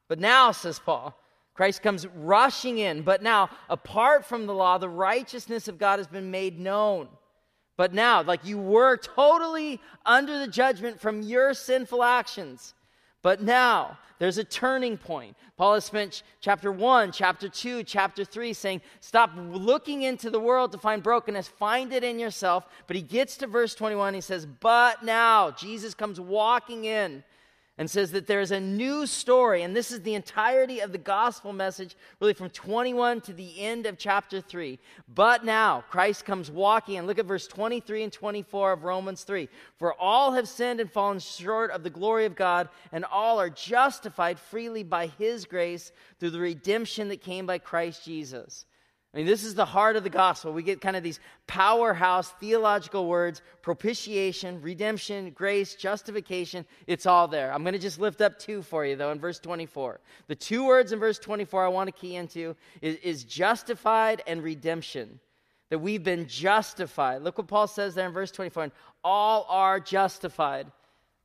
But 0.08 0.20
now, 0.20 0.52
says 0.52 0.78
Paul, 0.78 1.20
Christ 1.56 1.82
comes 1.82 2.06
rushing 2.08 2.80
in. 2.80 3.02
But 3.02 3.24
now, 3.24 3.50
apart 3.70 4.26
from 4.26 4.46
the 4.46 4.54
law, 4.54 4.78
the 4.78 4.90
righteousness 4.90 5.68
of 5.68 5.80
God 5.80 6.00
has 6.00 6.08
been 6.08 6.30
made 6.30 6.60
known. 6.60 7.08
But 7.78 7.94
now, 7.94 8.22
like 8.22 8.46
you 8.46 8.58
were 8.58 8.98
totally 8.98 9.82
under 10.06 10.38
the 10.38 10.48
judgment 10.48 11.00
from 11.00 11.22
your 11.22 11.54
sinful 11.54 12.04
actions. 12.04 12.74
But 13.22 13.42
now, 13.42 13.98
there's 14.20 14.38
a 14.38 14.44
turning 14.44 14.98
point. 14.98 15.36
Paul 15.58 15.74
has 15.74 15.86
spent 15.86 16.24
chapter 16.42 16.72
1, 16.72 17.12
chapter 17.12 17.50
2, 17.50 17.84
chapter 17.84 18.24
3 18.24 18.54
saying, 18.54 18.82
Stop 19.00 19.32
looking 19.36 20.04
into 20.04 20.30
the 20.30 20.40
world 20.40 20.72
to 20.74 20.78
find 20.78 21.02
brokenness, 21.02 21.48
find 21.48 21.92
it 21.92 22.04
in 22.04 22.20
yourself. 22.20 22.66
But 22.88 22.96
he 22.96 23.02
gets 23.02 23.38
to 23.38 23.48
verse 23.48 23.76
21, 23.76 24.14
he 24.14 24.22
says, 24.22 24.46
But 24.46 25.04
now, 25.04 25.52
Jesus 25.52 25.94
comes 25.94 26.20
walking 26.20 26.86
in 26.86 27.24
and 27.78 27.90
says 27.90 28.12
that 28.12 28.26
there 28.26 28.40
is 28.40 28.52
a 28.52 28.60
new 28.60 29.06
story, 29.06 29.62
and 29.62 29.76
this 29.76 29.92
is 29.92 30.02
the 30.02 30.16
entirety 30.16 30.80
of 30.80 30.94
the 30.94 30.98
gospel 30.98 31.52
message, 31.52 31.98
really 32.22 32.34
from 32.34 32.50
21 32.50 33.20
to 33.22 33.34
the 33.34 33.60
end 33.60 33.86
of 33.86 33.98
chapter 33.98 34.40
3. 34.40 34.80
But 35.14 35.44
now, 35.44 35.84
Christ 35.90 36.24
comes 36.24 36.50
walking, 36.50 36.98
and 36.98 37.06
look 37.06 37.20
at 37.20 37.26
verse 37.26 37.48
23 37.48 38.04
and 38.04 38.14
24 38.14 38.72
of 38.72 38.84
Romans 38.86 39.24
3. 39.24 39.50
For 39.78 39.94
all 39.94 40.32
have 40.32 40.48
sinned 40.48 40.80
and 40.80 40.90
fallen 40.92 41.20
short 41.20 41.72
of 41.72 41.84
the 41.84 41.90
glory 41.90 42.26
of 42.26 42.36
God, 42.36 42.70
and 42.94 43.04
all 43.04 43.40
are 43.42 43.50
justified 43.50 44.40
freely 44.40 44.84
by 44.84 45.08
his 45.08 45.44
grace 45.44 45.92
through 46.20 46.32
the 46.32 46.40
redemption 46.40 47.10
that 47.10 47.22
came 47.22 47.46
by 47.46 47.58
Christ 47.58 48.06
Jesus. 48.06 48.66
I 49.16 49.20
mean, 49.20 49.28
this 49.28 49.46
is 49.46 49.56
the 49.56 49.64
heart 49.64 49.96
of 49.96 50.04
the 50.04 50.10
gospel. 50.10 50.52
We 50.52 50.62
get 50.62 50.82
kind 50.82 50.98
of 50.98 51.02
these 51.02 51.22
powerhouse 51.48 52.32
theological 52.32 53.08
words 53.08 53.42
propitiation, 53.62 54.62
redemption, 54.62 55.30
grace, 55.30 55.74
justification. 55.76 56.66
It's 56.86 57.06
all 57.06 57.30
there. 57.30 57.54
I'm 57.54 57.64
going 57.64 57.74
to 57.74 57.80
just 57.80 57.98
lift 57.98 58.20
up 58.20 58.38
two 58.38 58.62
for 58.62 58.86
you, 58.86 58.98
though, 58.98 59.12
in 59.12 59.20
verse 59.20 59.40
24. 59.40 60.02
The 60.28 60.36
two 60.36 60.68
words 60.68 60.92
in 60.92 61.00
verse 61.00 61.18
24 61.18 61.64
I 61.64 61.70
want 61.70 61.88
to 61.88 61.94
key 61.94 62.18
into 62.18 62.58
is, 62.82 62.98
is 62.98 63.24
justified 63.24 64.22
and 64.28 64.44
redemption. 64.44 65.22
That 65.70 65.80
we've 65.80 66.04
been 66.04 66.28
justified. 66.28 67.22
Look 67.22 67.38
what 67.38 67.48
Paul 67.48 67.68
says 67.68 67.96
there 67.96 68.06
in 68.06 68.14
verse 68.14 68.32
24 68.32 68.64
and 68.64 68.72
all 69.02 69.48
are 69.50 69.80
justified. 69.80 70.68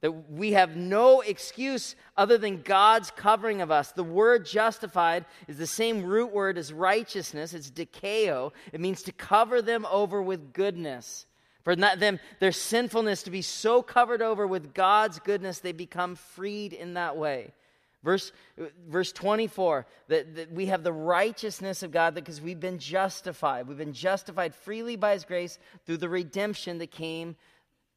That 0.00 0.30
we 0.30 0.52
have 0.52 0.76
no 0.76 1.20
excuse 1.20 1.94
other 2.16 2.38
than 2.38 2.62
God's 2.62 3.10
covering 3.10 3.60
of 3.60 3.70
us. 3.70 3.92
The 3.92 4.02
word 4.02 4.46
justified 4.46 5.26
is 5.46 5.58
the 5.58 5.66
same 5.66 6.02
root 6.04 6.32
word 6.32 6.56
as 6.56 6.72
righteousness. 6.72 7.52
It's 7.52 7.70
dikao. 7.70 8.52
It 8.72 8.80
means 8.80 9.02
to 9.02 9.12
cover 9.12 9.60
them 9.60 9.86
over 9.90 10.22
with 10.22 10.54
goodness. 10.54 11.26
For 11.64 11.76
them, 11.76 12.18
their 12.38 12.52
sinfulness 12.52 13.24
to 13.24 13.30
be 13.30 13.42
so 13.42 13.82
covered 13.82 14.22
over 14.22 14.46
with 14.46 14.72
God's 14.72 15.18
goodness, 15.18 15.58
they 15.58 15.72
become 15.72 16.16
freed 16.16 16.72
in 16.72 16.94
that 16.94 17.18
way. 17.18 17.52
Verse, 18.02 18.32
verse 18.88 19.12
24, 19.12 19.86
that, 20.08 20.34
that 20.36 20.52
we 20.52 20.66
have 20.66 20.82
the 20.82 20.92
righteousness 20.92 21.82
of 21.82 21.90
God 21.92 22.14
because 22.14 22.40
we've 22.40 22.58
been 22.58 22.78
justified. 22.78 23.68
We've 23.68 23.76
been 23.76 23.92
justified 23.92 24.54
freely 24.54 24.96
by 24.96 25.12
His 25.12 25.24
grace 25.24 25.58
through 25.84 25.98
the 25.98 26.08
redemption 26.08 26.78
that 26.78 26.90
came 26.90 27.36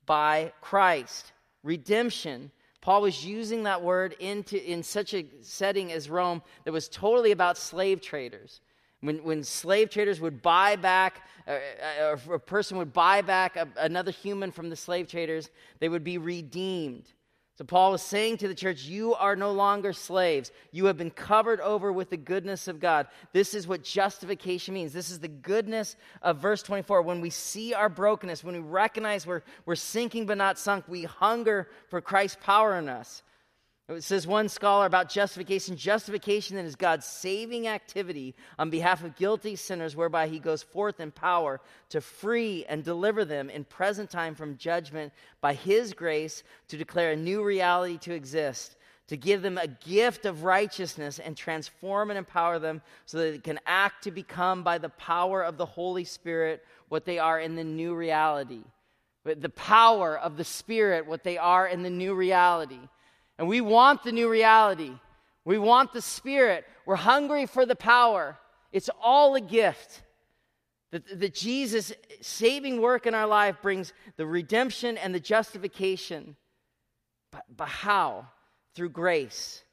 by 0.06 0.52
Christ 0.60 1.33
redemption. 1.64 2.52
Paul 2.82 3.02
was 3.02 3.26
using 3.26 3.64
that 3.64 3.82
word 3.82 4.16
into, 4.20 4.62
in 4.64 4.84
such 4.84 5.14
a 5.14 5.26
setting 5.42 5.92
as 5.92 6.10
Rome 6.10 6.42
that 6.66 6.72
was 6.72 6.90
totally 6.90 7.32
about 7.32 7.58
slave 7.58 8.02
traders. 8.02 8.62
When, 9.02 9.24
when 9.24 9.44
slave 9.44 9.90
traders 9.90 10.22
would 10.22 10.42
buy 10.42 10.76
back, 10.76 11.28
or 11.48 12.20
a 12.34 12.40
person 12.40 12.78
would 12.78 12.94
buy 12.94 13.22
back 13.22 13.56
a, 13.56 13.68
another 13.78 14.12
human 14.12 14.52
from 14.52 14.70
the 14.70 14.76
slave 14.76 15.08
traders, 15.08 15.50
they 15.80 15.90
would 15.90 16.04
be 16.04 16.18
redeemed. 16.18 17.12
So 17.56 17.64
Paul 17.64 17.92
was 17.92 18.02
saying 18.02 18.38
to 18.38 18.48
the 18.48 18.56
church, 18.56 18.84
You 18.84 19.14
are 19.14 19.36
no 19.36 19.52
longer 19.52 19.94
slaves. 19.94 20.52
You 20.72 20.86
have 20.86 20.98
been 20.98 21.12
covered 21.12 21.62
over 21.62 21.92
with 21.92 22.10
the 22.10 22.18
goodness 22.18 22.68
of 22.68 22.80
God. 22.80 23.08
This 23.32 23.54
is 23.54 23.68
what 23.68 23.84
justification 23.84 24.74
means. 24.74 24.94
This 24.94 25.12
is 25.12 25.20
the 25.20 25.28
goodness 25.28 25.96
of 26.22 26.38
verse 26.38 26.64
24. 26.64 27.02
When 27.04 27.22
we 27.22 27.30
see 27.30 27.74
our 27.74 27.90
brokenness, 27.90 28.44
when 28.44 28.56
we 28.56 28.62
recognize 28.62 29.28
we're, 29.28 29.44
we're 29.66 29.76
sinking 29.76 30.26
but 30.26 30.38
not 30.38 30.58
sunk, 30.58 30.88
we 30.88 31.04
hunger 31.04 31.70
for 31.90 32.02
Christ's 32.02 32.38
power 32.42 32.78
in 32.78 32.90
us. 32.90 33.23
It 33.90 34.04
says 34.04 34.26
one 34.26 34.48
scholar 34.48 34.86
about 34.86 35.10
justification 35.10 35.76
justification 35.76 36.58
is 36.58 36.78
God's 36.78 37.06
saving 37.06 37.68
activity 37.68 38.34
on 38.58 38.70
behalf 38.70 39.04
of 39.04 39.18
guilty 39.18 39.58
sinners, 39.58 39.94
whereby 39.94 40.28
he 40.28 40.40
goes 40.40 40.64
forth 40.64 41.02
in 41.02 41.12
power 41.12 41.60
to 41.90 42.00
free 42.00 42.64
and 42.70 42.82
deliver 42.82 43.26
them 43.26 43.50
in 43.50 43.66
present 43.66 44.10
time 44.10 44.36
from 44.36 44.58
judgment 44.58 45.12
by 45.42 45.54
his 45.54 45.94
grace 45.94 46.44
to 46.70 46.78
declare 46.78 47.12
a 47.12 47.18
new 47.18 47.44
reality 47.44 47.98
to 47.98 48.14
exist, 48.14 48.78
to 49.08 49.18
give 49.18 49.42
them 49.42 49.58
a 49.58 49.68
gift 49.68 50.26
of 50.26 50.46
righteousness 50.46 51.20
and 51.20 51.36
transform 51.36 52.10
and 52.10 52.18
empower 52.18 52.60
them 52.60 52.82
so 53.06 53.18
that 53.18 53.32
they 53.32 53.38
can 53.38 53.60
act 53.66 54.06
to 54.06 54.12
become 54.12 54.64
by 54.64 54.78
the 54.78 54.90
power 54.90 55.44
of 55.44 55.58
the 55.58 55.66
Holy 55.66 56.06
Spirit 56.06 56.64
what 56.88 57.04
they 57.04 57.20
are 57.20 57.38
in 57.38 57.58
the 57.58 57.66
new 57.66 57.94
reality. 57.94 58.64
The 59.26 59.50
power 59.50 60.18
of 60.18 60.38
the 60.38 60.46
Spirit, 60.46 61.06
what 61.06 61.26
they 61.26 61.38
are 61.38 61.68
in 61.68 61.84
the 61.84 61.90
new 61.90 62.16
reality. 62.16 62.80
And 63.38 63.48
we 63.48 63.62
want 63.62 64.04
the 64.04 64.12
new 64.12 64.30
reality. 64.30 64.94
We 65.46 65.58
want 65.58 65.94
the 65.94 66.02
Spirit. 66.02 66.66
We're 66.86 66.96
hungry 66.96 67.46
for 67.46 67.66
the 67.66 67.76
power. 67.76 68.38
It's 68.72 68.90
all 69.02 69.36
a 69.36 69.42
gift. 69.42 70.04
That, 70.92 71.20
that 71.20 71.34
Jesus' 71.34 71.92
saving 72.22 72.80
work 72.80 73.08
in 73.08 73.16
our 73.16 73.26
life 73.26 73.56
brings 73.64 73.94
the 74.16 74.28
redemption 74.28 74.96
and 74.98 75.14
the 75.14 75.20
justification. 75.20 76.36
But, 77.32 77.46
but 77.56 77.68
how? 77.68 78.28
Through 78.76 78.90
grace. 78.90 79.64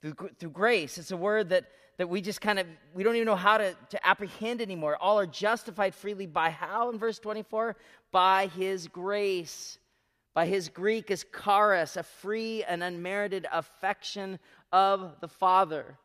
Through, 0.00 0.14
through 0.38 0.50
grace. 0.50 0.96
It's 0.96 1.10
a 1.10 1.16
word 1.16 1.48
that, 1.48 1.64
that 1.98 2.08
we 2.08 2.20
just 2.20 2.40
kind 2.40 2.60
of, 2.60 2.68
we 2.94 3.02
don't 3.02 3.16
even 3.16 3.26
know 3.26 3.34
how 3.34 3.58
to, 3.58 3.74
to 3.90 4.06
apprehend 4.06 4.62
anymore. 4.62 4.96
All 5.00 5.18
are 5.18 5.26
justified 5.26 5.92
freely 5.92 6.26
by 6.26 6.50
how 6.50 6.88
in 6.90 6.98
verse 6.98 7.18
24? 7.18 7.76
By 8.12 8.46
his 8.46 8.86
grace. 8.86 9.79
By 10.34 10.46
his 10.46 10.68
Greek 10.68 11.10
is 11.10 11.26
charis, 11.44 11.96
a 11.96 12.02
free 12.02 12.62
and 12.64 12.82
unmerited 12.82 13.46
affection 13.52 14.38
of 14.72 15.16
the 15.20 15.28
Father. 15.28 15.98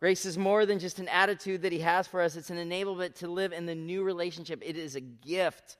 Grace 0.00 0.24
is 0.24 0.38
more 0.38 0.64
than 0.64 0.78
just 0.78 0.98
an 0.98 1.08
attitude 1.08 1.60
that 1.62 1.72
he 1.72 1.80
has 1.80 2.06
for 2.06 2.22
us, 2.22 2.36
it's 2.36 2.50
an 2.50 2.56
enablement 2.56 3.14
to 3.16 3.28
live 3.28 3.52
in 3.52 3.66
the 3.66 3.74
new 3.74 4.02
relationship. 4.02 4.62
It 4.64 4.76
is 4.76 4.96
a 4.96 5.00
gift. 5.00 5.76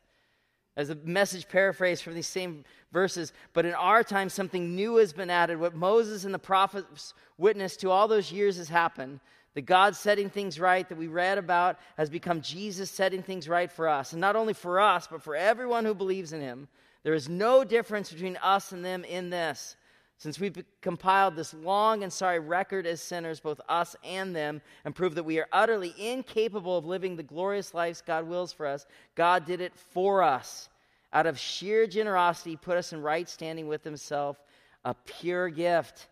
As 0.76 0.90
a 0.90 0.94
message 0.94 1.48
paraphrase 1.48 2.00
from 2.00 2.14
these 2.14 2.28
same 2.28 2.64
verses, 2.92 3.32
but 3.54 3.66
in 3.66 3.74
our 3.74 4.04
time, 4.04 4.28
something 4.28 4.76
new 4.76 4.96
has 4.96 5.12
been 5.12 5.28
added. 5.28 5.58
What 5.58 5.74
Moses 5.74 6.24
and 6.24 6.32
the 6.32 6.38
prophets 6.38 7.12
witnessed 7.38 7.80
to 7.80 7.90
all 7.90 8.06
those 8.06 8.30
years 8.30 8.56
has 8.56 8.68
happened. 8.68 9.20
The 9.54 9.62
God 9.62 9.96
setting 9.96 10.30
things 10.30 10.60
right 10.60 10.88
that 10.88 10.96
we 10.96 11.08
read 11.08 11.38
about 11.38 11.78
has 11.96 12.08
become 12.08 12.40
Jesus 12.40 12.88
setting 12.90 13.22
things 13.22 13.48
right 13.48 13.70
for 13.70 13.88
us. 13.88 14.12
And 14.12 14.20
not 14.20 14.36
only 14.36 14.52
for 14.52 14.78
us, 14.78 15.08
but 15.08 15.22
for 15.22 15.34
everyone 15.34 15.84
who 15.84 15.94
believes 15.94 16.32
in 16.32 16.40
him. 16.40 16.68
There 17.02 17.14
is 17.14 17.28
no 17.28 17.64
difference 17.64 18.12
between 18.12 18.36
us 18.38 18.72
and 18.72 18.84
them 18.84 19.04
in 19.04 19.30
this. 19.30 19.76
Since 20.20 20.38
we've 20.38 20.62
compiled 20.82 21.34
this 21.34 21.54
long 21.54 22.02
and 22.02 22.12
sorry 22.12 22.40
record 22.40 22.86
as 22.86 23.00
sinners, 23.00 23.40
both 23.40 23.58
us 23.70 23.96
and 24.04 24.36
them, 24.36 24.60
and 24.84 24.94
proved 24.94 25.16
that 25.16 25.24
we 25.24 25.38
are 25.38 25.48
utterly 25.50 25.94
incapable 25.98 26.76
of 26.76 26.84
living 26.84 27.16
the 27.16 27.22
glorious 27.22 27.72
lives 27.72 28.02
God 28.06 28.28
wills 28.28 28.52
for 28.52 28.66
us, 28.66 28.84
God 29.14 29.46
did 29.46 29.62
it 29.62 29.74
for 29.74 30.22
us. 30.22 30.68
Out 31.14 31.24
of 31.24 31.38
sheer 31.38 31.86
generosity, 31.86 32.54
put 32.54 32.76
us 32.76 32.92
in 32.92 33.00
right 33.00 33.26
standing 33.26 33.66
with 33.66 33.82
Himself, 33.82 34.36
a 34.84 34.92
pure 34.92 35.48
gift. 35.48 36.08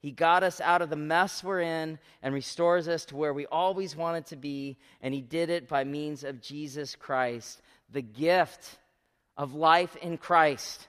He 0.00 0.10
got 0.10 0.42
us 0.42 0.60
out 0.60 0.82
of 0.82 0.90
the 0.90 0.96
mess 0.96 1.44
we're 1.44 1.60
in 1.60 2.00
and 2.20 2.34
restores 2.34 2.88
us 2.88 3.04
to 3.06 3.16
where 3.16 3.32
we 3.32 3.46
always 3.46 3.94
wanted 3.94 4.26
to 4.26 4.36
be, 4.36 4.76
and 5.02 5.14
He 5.14 5.20
did 5.20 5.50
it 5.50 5.68
by 5.68 5.84
means 5.84 6.24
of 6.24 6.42
Jesus 6.42 6.96
Christ, 6.96 7.62
the 7.92 8.02
gift 8.02 8.80
of 9.36 9.54
life 9.54 9.96
in 9.96 10.18
Christ. 10.18 10.88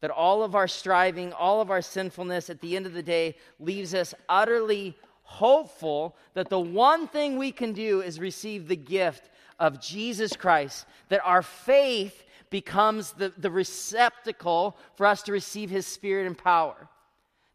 That 0.00 0.10
all 0.10 0.42
of 0.42 0.54
our 0.54 0.68
striving, 0.68 1.32
all 1.32 1.60
of 1.60 1.70
our 1.70 1.82
sinfulness 1.82 2.50
at 2.50 2.60
the 2.60 2.76
end 2.76 2.86
of 2.86 2.92
the 2.92 3.02
day 3.02 3.36
leaves 3.58 3.94
us 3.94 4.14
utterly 4.28 4.96
hopeful 5.22 6.16
that 6.34 6.48
the 6.48 6.60
one 6.60 7.08
thing 7.08 7.36
we 7.36 7.50
can 7.50 7.72
do 7.72 8.00
is 8.00 8.20
receive 8.20 8.68
the 8.68 8.76
gift 8.76 9.28
of 9.58 9.80
Jesus 9.80 10.36
Christ, 10.36 10.86
that 11.08 11.20
our 11.24 11.42
faith 11.42 12.22
becomes 12.50 13.12
the, 13.12 13.32
the 13.36 13.50
receptacle 13.50 14.76
for 14.94 15.06
us 15.06 15.22
to 15.22 15.32
receive 15.32 15.68
his 15.68 15.86
spirit 15.86 16.26
and 16.26 16.38
power. 16.38 16.88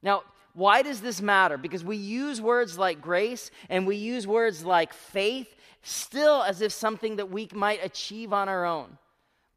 Now, 0.02 0.24
why 0.54 0.82
does 0.82 1.00
this 1.00 1.22
matter? 1.22 1.58
Because 1.58 1.84
we 1.84 1.96
use 1.96 2.42
words 2.42 2.78
like 2.78 3.02
grace 3.02 3.52
and 3.70 3.88
we 3.88 3.96
use 3.96 4.28
words 4.28 4.66
like 4.66 4.94
faith 4.94 5.56
still 5.82 6.44
as 6.44 6.62
if 6.62 6.72
something 6.72 7.16
that 7.16 7.30
we 7.30 7.48
might 7.54 7.84
achieve 7.84 8.34
on 8.34 8.50
our 8.50 8.66
own. 8.66 8.98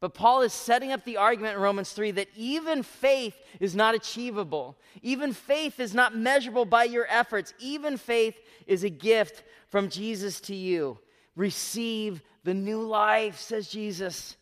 But 0.05 0.13
Paul 0.13 0.43
is 0.43 0.53
setting 0.53 0.91
up 0.91 1.03
the 1.03 1.17
argument 1.17 1.55
in 1.55 1.63
Romans 1.63 1.91
3 1.91 2.11
that 2.11 2.27
even 2.37 2.83
faith 2.83 3.33
is 3.59 3.75
not 3.75 3.95
achievable. 3.95 4.77
Even 5.01 5.33
faith 5.33 5.79
is 5.79 5.95
not 5.95 6.15
measurable 6.15 6.65
by 6.65 6.83
your 6.83 7.07
efforts. 7.09 7.55
Even 7.57 7.97
faith 7.97 8.39
is 8.67 8.83
a 8.83 8.89
gift 8.91 9.43
from 9.69 9.89
Jesus 9.89 10.39
to 10.41 10.53
you. 10.53 10.99
Receive 11.35 12.21
the 12.43 12.53
new 12.53 12.83
life, 12.83 13.39
says 13.39 13.67
Jesus. 13.67 14.37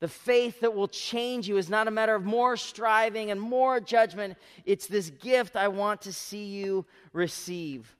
The 0.00 0.08
faith 0.08 0.60
that 0.60 0.74
will 0.74 0.86
change 0.86 1.48
you 1.48 1.56
is 1.56 1.70
not 1.70 1.88
a 1.88 1.90
matter 1.90 2.14
of 2.14 2.26
more 2.26 2.58
striving 2.58 3.30
and 3.30 3.40
more 3.40 3.80
judgment. 3.80 4.36
It's 4.66 4.86
this 4.86 5.08
gift 5.08 5.56
I 5.56 5.68
want 5.68 6.02
to 6.02 6.12
see 6.12 6.44
you 6.44 6.84
receive. 7.14 7.96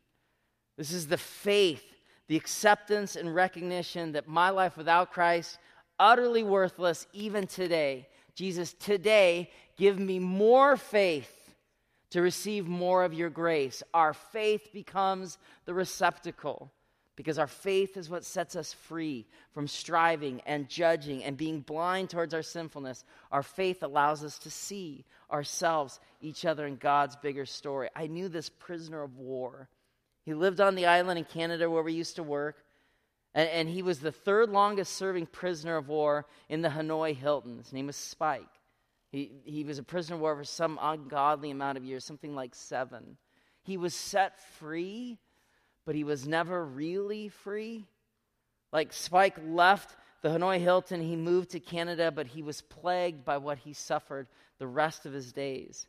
This 0.76 0.92
is 0.92 1.06
the 1.06 1.16
faith, 1.16 1.96
the 2.28 2.36
acceptance 2.36 3.16
and 3.16 3.34
recognition 3.34 4.12
that 4.12 4.28
my 4.28 4.50
life 4.50 4.76
without 4.76 5.12
Christ 5.12 5.58
utterly 6.00 6.42
worthless 6.42 7.06
even 7.12 7.46
today. 7.46 8.08
Jesus, 8.34 8.72
today 8.72 9.50
give 9.76 10.00
me 10.00 10.18
more 10.18 10.76
faith 10.76 11.36
to 12.10 12.22
receive 12.22 12.66
more 12.66 13.04
of 13.04 13.14
your 13.14 13.30
grace. 13.30 13.82
Our 13.94 14.14
faith 14.14 14.72
becomes 14.72 15.38
the 15.66 15.74
receptacle 15.74 16.72
because 17.16 17.38
our 17.38 17.46
faith 17.46 17.96
is 17.98 18.08
what 18.08 18.24
sets 18.24 18.56
us 18.56 18.72
free 18.72 19.26
from 19.52 19.68
striving 19.68 20.40
and 20.46 20.70
judging 20.70 21.22
and 21.22 21.36
being 21.36 21.60
blind 21.60 22.08
towards 22.08 22.32
our 22.32 22.42
sinfulness. 22.42 23.04
Our 23.30 23.42
faith 23.42 23.82
allows 23.82 24.24
us 24.24 24.38
to 24.38 24.50
see 24.50 25.04
ourselves, 25.30 26.00
each 26.22 26.46
other, 26.46 26.66
in 26.66 26.76
God's 26.76 27.16
bigger 27.16 27.44
story. 27.44 27.90
I 27.94 28.06
knew 28.06 28.28
this 28.28 28.48
prisoner 28.48 29.02
of 29.02 29.18
war. 29.18 29.68
He 30.24 30.34
lived 30.34 30.60
on 30.60 30.74
the 30.74 30.86
island 30.86 31.18
in 31.18 31.26
Canada 31.26 31.70
where 31.70 31.82
we 31.82 31.92
used 31.92 32.16
to 32.16 32.22
work, 32.22 32.56
and, 33.34 33.48
and 33.48 33.68
he 33.68 33.82
was 33.82 34.00
the 34.00 34.12
third 34.12 34.50
longest 34.50 34.94
serving 34.94 35.26
prisoner 35.26 35.76
of 35.76 35.88
war 35.88 36.26
in 36.48 36.62
the 36.62 36.68
Hanoi 36.68 37.16
Hilton. 37.16 37.58
His 37.58 37.72
name 37.72 37.86
was 37.86 37.96
Spike. 37.96 38.42
He, 39.10 39.32
he 39.44 39.64
was 39.64 39.78
a 39.78 39.82
prisoner 39.82 40.16
of 40.16 40.20
war 40.20 40.36
for 40.36 40.44
some 40.44 40.78
ungodly 40.80 41.50
amount 41.50 41.78
of 41.78 41.84
years, 41.84 42.04
something 42.04 42.34
like 42.34 42.54
seven. 42.54 43.16
He 43.62 43.76
was 43.76 43.94
set 43.94 44.38
free 44.58 45.18
but 45.90 45.94
he 45.94 46.04
was 46.04 46.26
never 46.26 46.64
really 46.64 47.28
free. 47.28 47.84
Like 48.72 48.92
Spike 48.92 49.36
left 49.44 49.96
the 50.22 50.28
Hanoi 50.28 50.60
Hilton, 50.60 51.00
he 51.00 51.16
moved 51.16 51.50
to 51.50 51.58
Canada, 51.58 52.12
but 52.12 52.28
he 52.28 52.42
was 52.42 52.60
plagued 52.60 53.24
by 53.24 53.38
what 53.38 53.58
he 53.58 53.72
suffered 53.72 54.28
the 54.58 54.66
rest 54.66 55.06
of 55.06 55.12
his 55.12 55.32
days. 55.32 55.88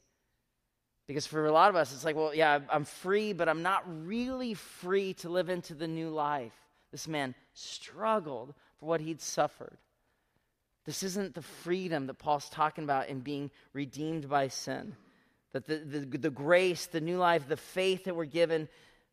Because 1.07 1.27
for 1.27 1.45
a 1.45 1.51
lot 1.51 1.69
of 1.69 1.75
us, 1.75 1.93
it's 1.93 2.05
like, 2.05 2.15
well, 2.15 2.33
yeah, 2.33 2.61
I'm 2.71 2.85
free, 2.85 3.33
but 3.33 3.49
I'm 3.49 3.61
not 3.61 3.83
really 4.07 4.53
free 4.53 5.13
to 5.15 5.29
live 5.29 5.49
into 5.49 5.75
the 5.75 5.87
new 5.87 6.09
life. 6.09 6.55
This 6.91 7.07
man 7.07 7.35
struggled 7.53 8.53
for 8.79 8.85
what 8.85 9.01
he'd 9.01 9.21
suffered. 9.21 9.77
This 10.85 11.03
isn't 11.03 11.35
the 11.35 11.41
freedom 11.41 12.07
that 12.07 12.15
Paul's 12.15 12.49
talking 12.49 12.83
about 12.83 13.07
in 13.07 13.19
being 13.19 13.51
redeemed 13.73 14.29
by 14.29 14.47
sin. 14.47 14.95
That 15.53 15.67
the, 15.67 15.77
the, 15.77 16.17
the 16.17 16.29
grace, 16.29 16.87
the 16.87 17.01
new 17.01 17.17
life, 17.17 17.47
the 17.47 17.57
faith 17.57 18.05
that 18.05 18.15
we're 18.15 18.25
given 18.25 18.67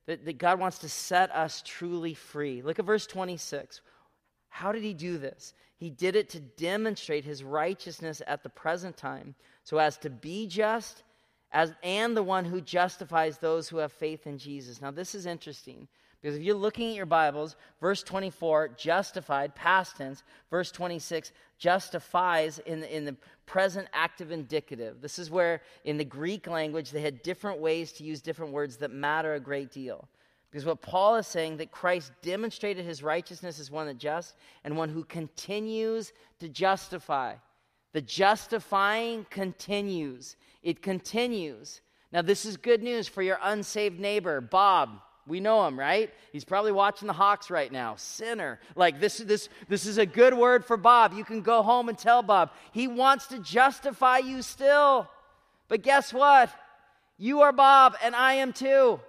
that, 0.08 0.24
that 0.24 0.38
God 0.38 0.58
wants 0.58 0.78
to 0.78 0.88
set 0.88 1.30
us 1.32 1.62
truly 1.64 2.14
free. 2.14 2.62
Look 2.62 2.78
at 2.78 2.86
verse 2.86 3.06
26. 3.06 3.82
How 4.48 4.72
did 4.72 4.82
he 4.82 4.94
do 4.94 5.18
this? 5.18 5.52
He 5.76 5.90
did 5.90 6.16
it 6.16 6.30
to 6.30 6.40
demonstrate 6.40 7.24
his 7.24 7.44
righteousness 7.44 8.22
at 8.26 8.42
the 8.42 8.48
present 8.48 8.96
time, 8.96 9.34
so 9.64 9.76
as 9.76 9.98
to 9.98 10.10
be 10.10 10.46
just 10.46 11.02
as, 11.52 11.74
and 11.82 12.16
the 12.16 12.22
one 12.22 12.46
who 12.46 12.62
justifies 12.62 13.36
those 13.36 13.68
who 13.68 13.76
have 13.76 13.92
faith 13.92 14.26
in 14.26 14.38
Jesus. 14.38 14.80
Now, 14.80 14.90
this 14.90 15.14
is 15.14 15.26
interesting 15.26 15.86
because 16.20 16.36
if 16.36 16.42
you're 16.42 16.56
looking 16.56 16.90
at 16.90 16.96
your 16.96 17.06
Bibles, 17.06 17.54
verse 17.80 18.02
24, 18.02 18.70
justified, 18.76 19.54
past 19.54 19.96
tense, 19.96 20.24
verse 20.50 20.72
26, 20.72 21.32
justifies 21.58 22.58
in 22.60 22.80
the, 22.80 22.96
in 22.96 23.04
the 23.04 23.16
present 23.46 23.86
active 23.92 24.32
indicative. 24.32 25.00
This 25.00 25.18
is 25.18 25.30
where 25.30 25.62
in 25.84 25.96
the 25.96 26.04
Greek 26.04 26.48
language 26.48 26.90
they 26.90 27.02
had 27.02 27.22
different 27.22 27.60
ways 27.60 27.92
to 27.92 28.04
use 28.04 28.20
different 28.20 28.52
words 28.52 28.78
that 28.78 28.90
matter 28.90 29.34
a 29.34 29.40
great 29.40 29.70
deal. 29.70 30.08
Because 30.50 30.64
what 30.64 30.82
Paul 30.82 31.16
is 31.16 31.26
saying 31.26 31.58
that 31.58 31.70
Christ 31.70 32.10
demonstrated 32.22 32.84
his 32.84 33.02
righteousness 33.02 33.60
as 33.60 33.70
one 33.70 33.86
that 33.86 33.98
just 33.98 34.34
and 34.64 34.76
one 34.76 34.88
who 34.88 35.04
continues 35.04 36.12
to 36.40 36.48
justify. 36.48 37.34
The 37.92 38.00
justifying 38.00 39.26
continues. 39.30 40.36
It 40.62 40.82
continues. 40.82 41.80
Now, 42.12 42.22
this 42.22 42.44
is 42.44 42.56
good 42.56 42.82
news 42.82 43.06
for 43.06 43.22
your 43.22 43.38
unsaved 43.42 44.00
neighbor, 44.00 44.40
Bob. 44.40 45.00
We 45.28 45.40
know 45.40 45.66
him, 45.66 45.78
right? 45.78 46.12
He's 46.32 46.44
probably 46.44 46.72
watching 46.72 47.06
the 47.06 47.12
Hawks 47.12 47.50
right 47.50 47.70
now. 47.70 47.96
Sinner. 47.96 48.58
Like 48.74 48.98
this, 48.98 49.18
this, 49.18 49.48
this 49.68 49.86
is 49.86 49.98
a 49.98 50.06
good 50.06 50.34
word 50.34 50.64
for 50.64 50.76
Bob. 50.76 51.12
You 51.12 51.24
can 51.24 51.42
go 51.42 51.62
home 51.62 51.88
and 51.88 51.98
tell 51.98 52.22
Bob. 52.22 52.50
He 52.72 52.88
wants 52.88 53.26
to 53.28 53.38
justify 53.38 54.18
you 54.18 54.42
still. 54.42 55.08
But 55.68 55.82
guess 55.82 56.12
what? 56.12 56.50
You 57.18 57.42
are 57.42 57.52
Bob, 57.52 57.96
and 58.02 58.14
I 58.16 58.34
am 58.34 58.52
too. 58.52 59.00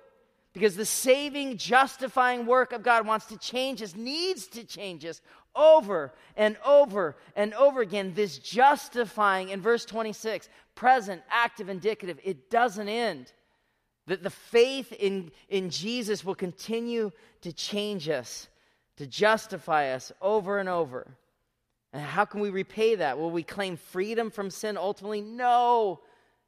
Because 0.54 0.76
the 0.76 0.86
saving, 0.86 1.58
justifying 1.58 2.46
work 2.46 2.74
of 2.74 2.84
God 2.84 3.06
wants 3.06 3.28
to 3.28 3.38
change 3.38 3.82
us, 3.82 3.96
needs 3.96 4.48
to 4.48 4.64
change 4.64 5.06
us 5.06 5.22
over 5.56 6.12
and 6.36 6.58
over 6.66 7.16
and 7.36 7.54
over 7.54 7.82
again. 7.82 8.14
This 8.16 8.40
justifying 8.40 9.50
in 9.50 9.62
verse 9.62 9.86
26, 9.86 10.50
present, 10.76 11.22
active, 11.30 11.70
indicative, 11.70 12.20
it 12.24 12.50
doesn't 12.50 12.90
end. 12.90 13.32
That 14.10 14.24
the 14.24 14.32
faith 14.32 14.92
in, 14.92 15.32
in 15.50 15.70
Jesus 15.70 16.26
will 16.26 16.34
continue 16.34 17.12
to 17.42 17.54
change 17.54 18.10
us, 18.10 18.48
to 18.98 19.06
justify 19.06 19.92
us 19.92 20.12
over 20.20 20.58
and 20.58 20.68
over. 20.68 21.16
And 21.94 22.02
how 22.02 22.26
can 22.26 22.40
we 22.40 22.50
repay 22.50 22.96
that? 22.96 23.20
Will 23.20 23.30
we 23.30 23.44
claim 23.44 23.78
freedom 23.78 24.32
from 24.32 24.50
sin 24.50 24.78
ultimately? 24.78 25.22
No. 25.22 26.00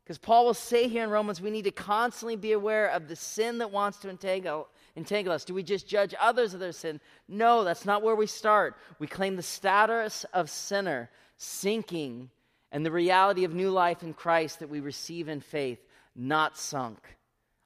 Because 0.04 0.18
Paul 0.18 0.46
will 0.46 0.56
say 0.56 0.88
here 0.88 1.04
in 1.04 1.12
Romans, 1.12 1.40
we 1.40 1.52
need 1.52 1.66
to 1.66 1.72
constantly 1.72 2.36
be 2.36 2.54
aware 2.54 2.88
of 2.88 3.08
the 3.08 3.16
sin 3.16 3.60
that 3.60 3.70
wants 3.70 4.00
to 4.00 4.10
entangle, 4.10 4.68
entangle 4.96 5.32
us. 5.32 5.46
Do 5.46 5.54
we 5.54 5.62
just 5.62 5.88
judge 5.88 6.16
others 6.20 6.56
of 6.56 6.60
their 6.60 6.72
sin? 6.72 7.00
No, 7.28 7.64
that's 7.64 7.86
not 7.86 8.02
where 8.02 8.16
we 8.16 8.26
start. 8.26 8.76
We 8.98 9.06
claim 9.06 9.36
the 9.36 9.44
status 9.44 10.26
of 10.34 10.50
sinner, 10.50 11.12
sinking, 11.38 12.32
and 12.72 12.84
the 12.84 12.92
reality 12.92 13.44
of 13.44 13.54
new 13.54 13.70
life 13.70 14.02
in 14.02 14.16
Christ 14.16 14.62
that 14.62 14.70
we 14.70 14.80
receive 14.80 15.28
in 15.28 15.42
faith, 15.42 15.80
not 16.16 16.58
sunk. 16.58 16.98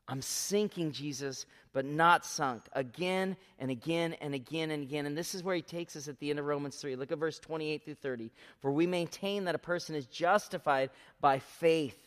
I'm 0.07 0.21
sinking, 0.21 0.91
Jesus, 0.91 1.47
but 1.73 1.83
not 1.83 2.25
sunk. 2.25 2.63
Again 2.73 3.35
and 3.57 3.71
again 3.71 4.13
and 4.21 4.35
again 4.35 4.69
and 4.71 4.83
again. 4.83 5.07
And 5.07 5.17
this 5.17 5.33
is 5.33 5.43
where 5.43 5.55
he 5.55 5.63
takes 5.63 5.95
us 5.95 6.07
at 6.07 6.19
the 6.19 6.29
end 6.29 6.37
of 6.37 6.45
Romans 6.45 6.75
3. 6.75 6.95
Look 6.95 7.11
at 7.11 7.17
verse 7.17 7.39
28 7.39 7.83
through 7.83 7.95
30. 7.95 8.31
For 8.59 8.71
we 8.71 8.85
maintain 8.85 9.45
that 9.45 9.55
a 9.55 9.59
person 9.59 9.95
is 9.95 10.05
justified 10.05 10.91
by 11.21 11.39
faith, 11.39 11.97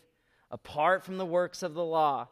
apart 0.51 1.05
from 1.05 1.19
the 1.19 1.27
works 1.27 1.63
of 1.65 1.75
the 1.75 1.85
law. 1.85 2.29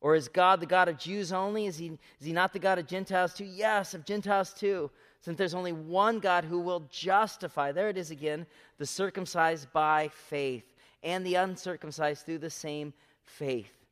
Or 0.00 0.16
is 0.16 0.28
God 0.28 0.60
the 0.60 0.66
God 0.66 0.88
of 0.88 0.98
Jews 0.98 1.32
only? 1.32 1.66
Is 1.66 1.78
he, 1.78 1.98
is 2.20 2.26
he 2.26 2.32
not 2.32 2.52
the 2.52 2.58
God 2.58 2.78
of 2.78 2.86
Gentiles 2.86 3.32
too? 3.32 3.44
Yes, 3.44 3.94
of 3.94 4.04
Gentiles 4.04 4.52
too. 4.52 4.90
Since 5.20 5.38
there's 5.38 5.54
only 5.54 5.72
one 5.72 6.18
God 6.18 6.44
who 6.44 6.60
will 6.60 6.88
justify, 6.90 7.72
there 7.72 7.88
it 7.88 7.96
is 7.96 8.10
again, 8.10 8.46
the 8.78 8.86
circumcised 8.86 9.72
by 9.72 10.08
faith, 10.08 10.74
and 11.02 11.24
the 11.24 11.36
uncircumcised 11.36 12.26
through 12.26 12.38
the 12.38 12.50
same 12.50 12.92
faith. 13.24 13.85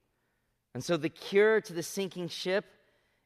And 0.74 0.82
so 0.82 0.96
the 0.96 1.08
cure 1.08 1.60
to 1.60 1.72
the 1.72 1.82
sinking 1.82 2.28
ship 2.28 2.64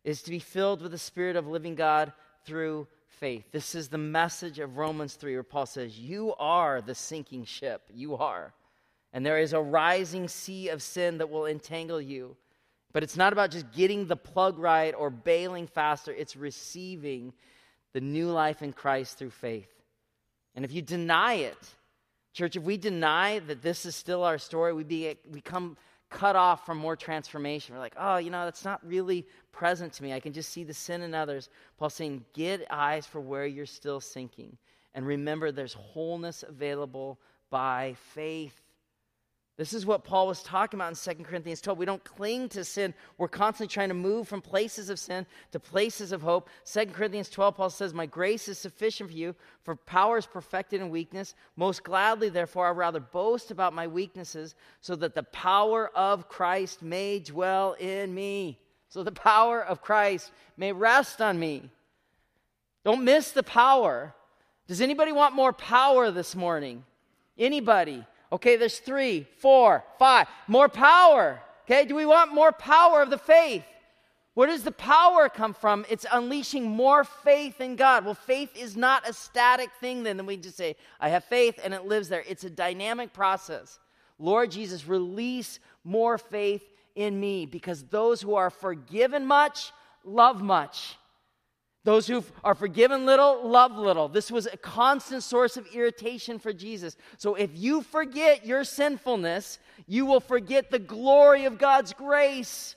is 0.05 0.23
to 0.23 0.31
be 0.31 0.39
filled 0.39 0.83
with 0.83 0.93
the 0.93 0.99
Spirit 0.99 1.37
of 1.37 1.47
living 1.47 1.75
God 1.75 2.13
through 2.45 2.87
faith. 3.07 3.45
This 3.51 3.75
is 3.75 3.89
the 3.89 3.99
message 3.99 4.59
of 4.59 4.77
Romans 4.77 5.15
3, 5.15 5.35
where 5.35 5.43
Paul 5.43 5.67
says, 5.67 5.99
You 5.99 6.35
are 6.39 6.81
the 6.81 6.95
sinking 6.95 7.45
ship. 7.45 7.83
You 7.93 8.17
are. 8.17 8.53
And 9.13 9.25
there 9.25 9.39
is 9.39 9.55
a 9.55 9.61
rising 9.61 10.29
sea 10.29 10.69
of 10.69 10.83
sin 10.83 11.19
that 11.19 11.31
will 11.31 11.47
entangle 11.47 12.01
you. 12.01 12.37
But 12.93 13.03
it's 13.03 13.17
not 13.17 13.33
about 13.33 13.51
just 13.51 13.73
getting 13.73 14.07
the 14.07 14.17
plug 14.17 14.59
right 14.59 14.95
or 14.95 15.11
bailing 15.11 15.67
faster, 15.67 16.13
it's 16.13 16.37
receiving 16.37 17.33
the 17.93 18.01
new 18.01 18.31
life 18.31 18.63
in 18.63 18.73
Christ 18.73 19.19
through 19.19 19.31
faith. 19.31 19.71
And 20.55 20.65
if 20.65 20.73
you 20.73 20.83
deny 20.83 21.35
it, 21.35 21.59
church, 22.33 22.57
if 22.57 22.63
we 22.63 22.77
deny 22.77 23.39
that 23.41 23.63
this 23.63 23.87
is 23.87 23.97
still 23.97 24.25
our 24.25 24.39
story, 24.39 24.73
we 24.73 24.85
be, 24.85 25.15
become 25.31 25.77
cut 26.11 26.37
off 26.37 26.65
from 26.65 26.79
more 26.79 26.97
transformation. 26.97 27.75
We're 27.75 27.81
like, 27.81 27.97
oh, 27.99 28.17
you 28.17 28.31
know, 28.31 28.45
that's 28.45 28.65
not 28.65 28.87
really 28.87 29.27
present 29.53 29.93
to 29.95 30.03
me. 30.03 30.13
I 30.13 30.21
can 30.21 30.33
just 30.33 30.51
see 30.51 30.65
the 30.65 30.75
sin 30.75 31.03
in 31.03 31.15
others. 31.15 31.51
Paul's 31.79 31.95
saying, 31.95 32.25
get 32.33 32.67
eyes 32.71 33.07
for 33.07 33.21
where 33.21 33.47
you're 33.47 33.67
still 33.67 34.01
sinking. 34.01 34.57
And 34.95 35.07
remember, 35.07 35.53
there's 35.53 35.75
wholeness 35.75 36.45
available 36.47 37.19
by 37.51 37.95
faith. 38.15 38.63
This 39.59 39.73
is 39.73 39.85
what 39.85 40.05
Paul 40.05 40.29
was 40.29 40.41
talking 40.45 40.79
about 40.79 40.93
in 41.07 41.17
2 41.17 41.25
Corinthians 41.25 41.61
12. 41.61 41.77
We 41.77 41.85
don't 41.85 42.05
cling 42.05 42.49
to 42.51 42.65
sin. 42.65 42.95
We're 43.19 43.27
constantly 43.27 43.67
trying 43.67 43.89
to 43.89 43.95
move 43.95 44.29
from 44.29 44.41
places 44.41 44.89
of 44.89 45.01
sin 45.01 45.27
to 45.51 45.59
places 45.59 46.13
of 46.13 46.23
hope. 46.23 46.49
2 46.73 46.87
Corinthians 46.87 47.29
12, 47.29 47.57
Paul 47.57 47.69
says, 47.69 47.93
My 47.93 48.07
grace 48.07 48.47
is 48.47 48.57
sufficient 48.57 49.11
for 49.11 49.17
you, 49.17 49.35
for 49.65 49.75
power 49.75 50.17
is 50.17 50.27
perfected 50.27 50.81
in 50.81 50.91
weakness. 50.91 51.35
Most 51.57 51.83
gladly, 51.83 52.29
therefore, 52.29 52.69
I 52.69 52.71
rather 52.71 53.01
boast 53.01 53.51
about 53.51 53.73
my 53.73 53.89
weaknesses, 53.89 54.55
so 54.81 54.95
that 54.95 55.17
the 55.17 55.25
power 55.25 55.91
of 55.93 56.29
Christ 56.29 56.81
may 56.81 57.19
dwell 57.19 57.73
in 57.81 58.15
me. 58.15 58.61
So 58.89 59.03
the 59.03 59.11
power 59.11 59.61
of 59.61 59.83
Christ 59.83 60.31
may 60.57 60.73
rest 60.73 61.21
on 61.21 61.37
me. 61.37 61.69
Don't 62.85 63.03
miss 63.03 63.33
the 63.33 63.43
power. 63.43 64.15
Does 64.69 64.81
anybody 64.81 65.11
want 65.11 65.35
more 65.35 65.53
power 65.53 66.13
this 66.13 66.37
morning? 66.37 66.85
Anybody? 67.37 68.07
Okay, 68.31 68.57
there's 68.57 68.79
three, 68.79 69.27
four, 69.39 69.85
five. 69.99 70.29
More 70.47 70.69
power. 70.69 71.41
Okay, 71.65 71.85
do 71.85 71.95
we 71.95 72.07
want 72.07 72.35
more 72.35 72.53
power 72.53 73.03
of 73.03 73.11
the 73.11 73.19
faith? 73.19 73.65
Where 74.35 74.47
does 74.47 74.63
the 74.63 74.71
power 74.71 75.29
come 75.29 75.53
from? 75.53 75.85
It's 75.91 76.07
unleashing 76.13 76.65
more 76.65 77.03
faith 77.03 77.61
in 77.61 77.75
God. 77.75 78.05
Well, 78.05 78.15
faith 78.15 78.57
is 78.57 78.77
not 78.77 79.09
a 79.09 79.13
static 79.13 79.71
thing 79.81 80.05
then, 80.05 80.17
then 80.17 80.27
we 80.27 80.37
just 80.37 80.57
say, 80.57 80.77
I 81.01 81.09
have 81.09 81.25
faith 81.25 81.59
and 81.63 81.75
it 81.75 81.87
lives 81.87 82.09
there. 82.09 82.23
It's 82.29 82.45
a 82.45 82.51
dynamic 82.51 83.13
process. 83.13 83.81
Lord 84.19 84.51
Jesus, 84.51 84.87
release 84.87 85.59
more 85.83 86.19
faith 86.19 86.63
in 86.95 87.19
me 87.19 87.47
because 87.47 87.85
those 87.85 88.21
who 88.21 88.35
are 88.35 88.51
forgiven 88.51 89.27
much 89.27 89.73
love 90.05 90.43
much. 90.43 90.98
Those 91.85 92.07
who 92.07 92.25
are 92.45 92.55
forgiven 92.55 93.07
little 93.07 93.49
love 93.49 93.77
little. 93.77 94.09
This 94.09 94.31
was 94.31 94.47
a 94.47 94.57
constant 94.57 95.23
source 95.23 95.57
of 95.57 95.67
irritation 95.73 96.39
for 96.39 96.53
Jesus. 96.53 96.97
So 97.17 97.35
if 97.35 97.51
you 97.55 97.83
forget 97.83 98.45
your 98.45 98.65
sinfulness, 98.65 99.59
you 99.87 100.05
will 100.05 100.21
forget 100.21 100.71
the 100.71 100.81
glory 100.81 101.45
of 101.45 101.59
God's 101.59 101.93
grace. 101.93 102.77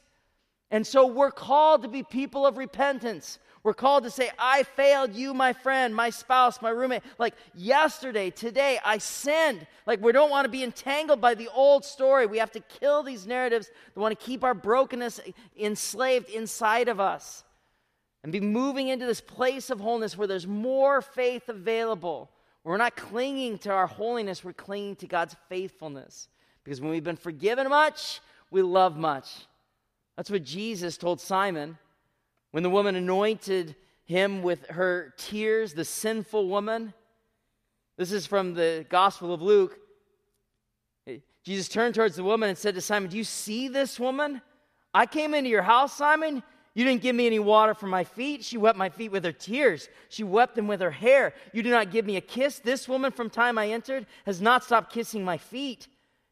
And 0.70 0.86
so 0.86 1.08
we're 1.08 1.32
called 1.32 1.82
to 1.82 1.90
be 1.90 2.04
people 2.04 2.46
of 2.46 2.58
repentance. 2.58 3.40
We're 3.64 3.74
called 3.74 4.06
to 4.06 4.10
say, 4.10 4.32
I 4.40 4.64
failed 4.64 5.14
you, 5.14 5.34
my 5.34 5.54
friend, 5.54 5.94
my 5.94 6.10
spouse, 6.10 6.62
my 6.62 6.70
roommate. 6.70 7.04
Like 7.18 7.36
yesterday, 7.54 8.30
today, 8.30 8.80
I 8.84 8.98
sinned. 9.00 9.68
Like 9.86 10.02
we 10.02 10.12
don't 10.12 10.30
want 10.30 10.46
to 10.46 10.50
be 10.50 10.64
entangled 10.64 11.22
by 11.22 11.36
the 11.36 11.50
old 11.54 11.84
story. 11.86 12.28
We 12.28 12.38
have 12.38 12.52
to 12.52 12.60
kill 12.60 13.04
these 13.04 13.28
narratives 13.28 13.70
that 13.94 14.00
want 14.00 14.18
to 14.18 14.26
keep 14.26 14.44
our 14.44 14.54
brokenness 14.54 15.20
enslaved 15.60 16.30
inside 16.30 16.88
of 16.88 17.00
us 17.00 17.44
and 18.24 18.32
be 18.32 18.40
moving 18.40 18.88
into 18.88 19.06
this 19.06 19.22
place 19.22 19.70
of 19.70 19.80
wholeness 19.80 20.18
where 20.18 20.28
there's 20.28 20.48
more 20.48 21.02
faith 21.02 21.50
available. 21.50 22.30
We're 22.64 22.78
not 22.78 22.96
clinging 22.96 23.58
to 23.60 23.72
our 23.72 23.88
holiness, 23.88 24.44
we're 24.44 24.54
clinging 24.54 24.98
to 24.98 25.08
God's 25.08 25.36
faithfulness. 25.50 26.28
Because 26.64 26.80
when 26.80 26.92
we've 26.92 27.04
been 27.04 27.16
forgiven 27.16 27.70
much, 27.70 28.22
we 28.52 28.62
love 28.62 28.98
much. 28.98 29.48
That's 30.16 30.30
what 30.30 30.44
Jesus 30.44 30.98
told 30.98 31.20
Simon 31.20 31.78
when 32.52 32.64
the 32.64 32.70
woman 32.70 32.96
anointed 32.96 33.76
him 34.04 34.44
with 34.44 34.68
her 34.68 35.14
tears, 35.18 35.74
the 35.74 35.86
sinful 35.86 36.48
woman. 36.48 36.94
This 37.98 38.12
is 38.12 38.28
from 38.28 38.54
the 38.54 38.86
Gospel 38.90 39.34
of 39.34 39.42
Luke. 39.42 39.80
Jesus 41.44 41.68
turned 41.68 41.96
towards 41.96 42.16
the 42.16 42.24
woman 42.24 42.50
and 42.50 42.58
said 42.58 42.76
to 42.76 42.82
Simon, 42.82 43.10
Do 43.10 43.18
you 43.18 43.24
see 43.24 43.68
this 43.68 44.00
woman? 44.00 44.42
I 44.94 45.06
came 45.06 45.34
into 45.34 45.50
your 45.50 45.64
house, 45.64 45.94
Simon. 45.94 46.44
You 46.74 46.86
didn't 46.86 47.02
give 47.02 47.16
me 47.16 47.28
any 47.28 47.40
water 47.40 47.74
for 47.74 47.88
my 47.88 48.04
feet. 48.04 48.46
She 48.46 48.58
wept 48.58 48.78
my 48.78 48.90
feet 48.90 49.12
with 49.12 49.26
her 49.26 49.34
tears. 49.34 49.90
She 50.08 50.24
wept 50.24 50.56
them 50.56 50.68
with 50.68 50.80
her 50.80 50.92
hair. 50.92 51.34
You 51.52 51.64
did 51.64 51.72
not 51.72 51.92
give 51.92 52.06
me 52.06 52.16
a 52.16 52.22
kiss. 52.22 52.60
This 52.60 52.88
woman, 52.88 53.12
from 53.12 53.30
time 53.30 53.58
I 53.58 53.70
entered, 53.70 54.06
has 54.26 54.40
not 54.40 54.64
stopped 54.64 54.94
kissing 54.94 55.26
my 55.26 55.38
feet. 55.38 55.88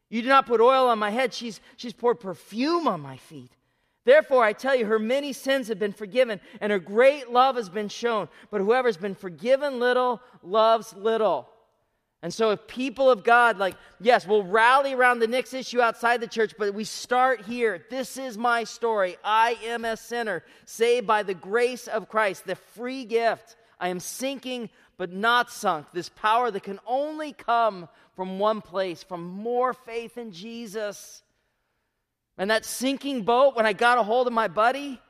You 0.08 0.22
did 0.22 0.28
not 0.28 0.46
put 0.46 0.60
oil 0.60 0.88
on 0.88 0.98
my 0.98 1.10
head. 1.10 1.34
She's, 1.34 1.60
she's 1.76 1.92
poured 1.92 2.20
perfume 2.20 2.88
on 2.88 3.00
my 3.00 3.18
feet. 3.18 3.52
Therefore, 4.06 4.42
I 4.42 4.54
tell 4.54 4.74
you, 4.74 4.86
her 4.86 4.98
many 4.98 5.34
sins 5.34 5.68
have 5.68 5.78
been 5.78 5.92
forgiven, 5.92 6.40
and 6.62 6.72
her 6.72 6.78
great 6.78 7.30
love 7.30 7.56
has 7.56 7.68
been 7.68 7.88
shown. 7.88 8.28
But 8.50 8.62
whoever 8.62 8.88
has 8.88 8.96
been 8.96 9.14
forgiven 9.14 9.78
little 9.78 10.22
loves 10.42 10.94
little. 10.94 11.50
And 12.22 12.34
so, 12.34 12.50
if 12.50 12.66
people 12.66 13.10
of 13.10 13.24
God, 13.24 13.56
like, 13.56 13.76
yes, 13.98 14.26
we'll 14.26 14.42
rally 14.42 14.92
around 14.92 15.20
the 15.20 15.26
next 15.26 15.54
issue 15.54 15.80
outside 15.80 16.20
the 16.20 16.26
church, 16.26 16.52
but 16.58 16.74
we 16.74 16.84
start 16.84 17.42
here. 17.42 17.86
This 17.88 18.18
is 18.18 18.36
my 18.36 18.64
story. 18.64 19.16
I 19.24 19.56
am 19.64 19.86
a 19.86 19.96
sinner, 19.96 20.44
saved 20.66 21.06
by 21.06 21.22
the 21.22 21.32
grace 21.32 21.88
of 21.88 22.10
Christ, 22.10 22.44
the 22.44 22.56
free 22.56 23.06
gift. 23.06 23.56
I 23.78 23.88
am 23.88 24.00
sinking, 24.00 24.68
but 24.98 25.10
not 25.10 25.50
sunk. 25.50 25.86
This 25.94 26.10
power 26.10 26.50
that 26.50 26.62
can 26.62 26.78
only 26.86 27.32
come 27.32 27.88
from 28.14 28.38
one 28.38 28.60
place, 28.60 29.02
from 29.02 29.24
more 29.24 29.72
faith 29.72 30.18
in 30.18 30.30
Jesus. 30.30 31.22
And 32.36 32.50
that 32.50 32.66
sinking 32.66 33.22
boat, 33.22 33.56
when 33.56 33.64
I 33.64 33.72
got 33.72 33.96
a 33.96 34.02
hold 34.02 34.26
of 34.26 34.34
my 34.34 34.48
buddy, 34.48 35.00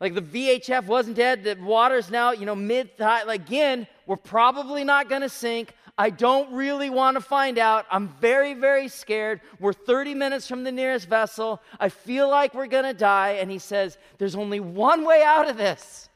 like 0.00 0.14
the 0.14 0.22
VHF 0.22 0.86
wasn't 0.86 1.16
dead, 1.16 1.44
the 1.44 1.56
water's 1.60 2.10
now, 2.10 2.32
you 2.32 2.46
know, 2.46 2.56
mid 2.56 2.96
thigh. 2.96 3.22
Like, 3.22 3.42
again, 3.42 3.86
we're 4.06 4.16
probably 4.16 4.84
not 4.84 5.08
going 5.08 5.22
to 5.22 5.28
sink. 5.28 5.72
I 5.96 6.10
don't 6.10 6.52
really 6.52 6.90
want 6.90 7.16
to 7.16 7.20
find 7.20 7.56
out. 7.56 7.86
I'm 7.90 8.08
very, 8.20 8.54
very 8.54 8.88
scared. 8.88 9.40
We're 9.60 9.72
30 9.72 10.14
minutes 10.14 10.48
from 10.48 10.64
the 10.64 10.72
nearest 10.72 11.08
vessel. 11.08 11.62
I 11.78 11.88
feel 11.88 12.28
like 12.28 12.52
we're 12.52 12.66
going 12.66 12.84
to 12.84 12.94
die. 12.94 13.38
And 13.40 13.50
he 13.50 13.58
says, 13.58 13.96
There's 14.18 14.34
only 14.34 14.58
one 14.58 15.04
way 15.04 15.22
out 15.24 15.48
of 15.48 15.56
this. 15.56 16.08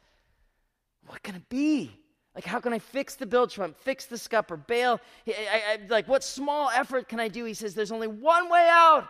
What 1.06 1.22
can 1.22 1.36
it 1.36 1.48
be? 1.48 1.92
Like, 2.34 2.44
how 2.44 2.60
can 2.60 2.72
I 2.72 2.78
fix 2.78 3.14
the 3.14 3.26
bilge 3.26 3.56
pump, 3.56 3.76
fix 3.78 4.06
the 4.06 4.18
scupper, 4.18 4.56
bail? 4.56 5.00
I, 5.26 5.32
I, 5.32 5.78
like, 5.88 6.08
what 6.08 6.22
small 6.22 6.70
effort 6.70 7.08
can 7.08 7.20
I 7.20 7.28
do? 7.28 7.44
He 7.44 7.54
says, 7.54 7.74
There's 7.74 7.92
only 7.92 8.08
one 8.08 8.50
way 8.50 8.68
out. 8.70 9.08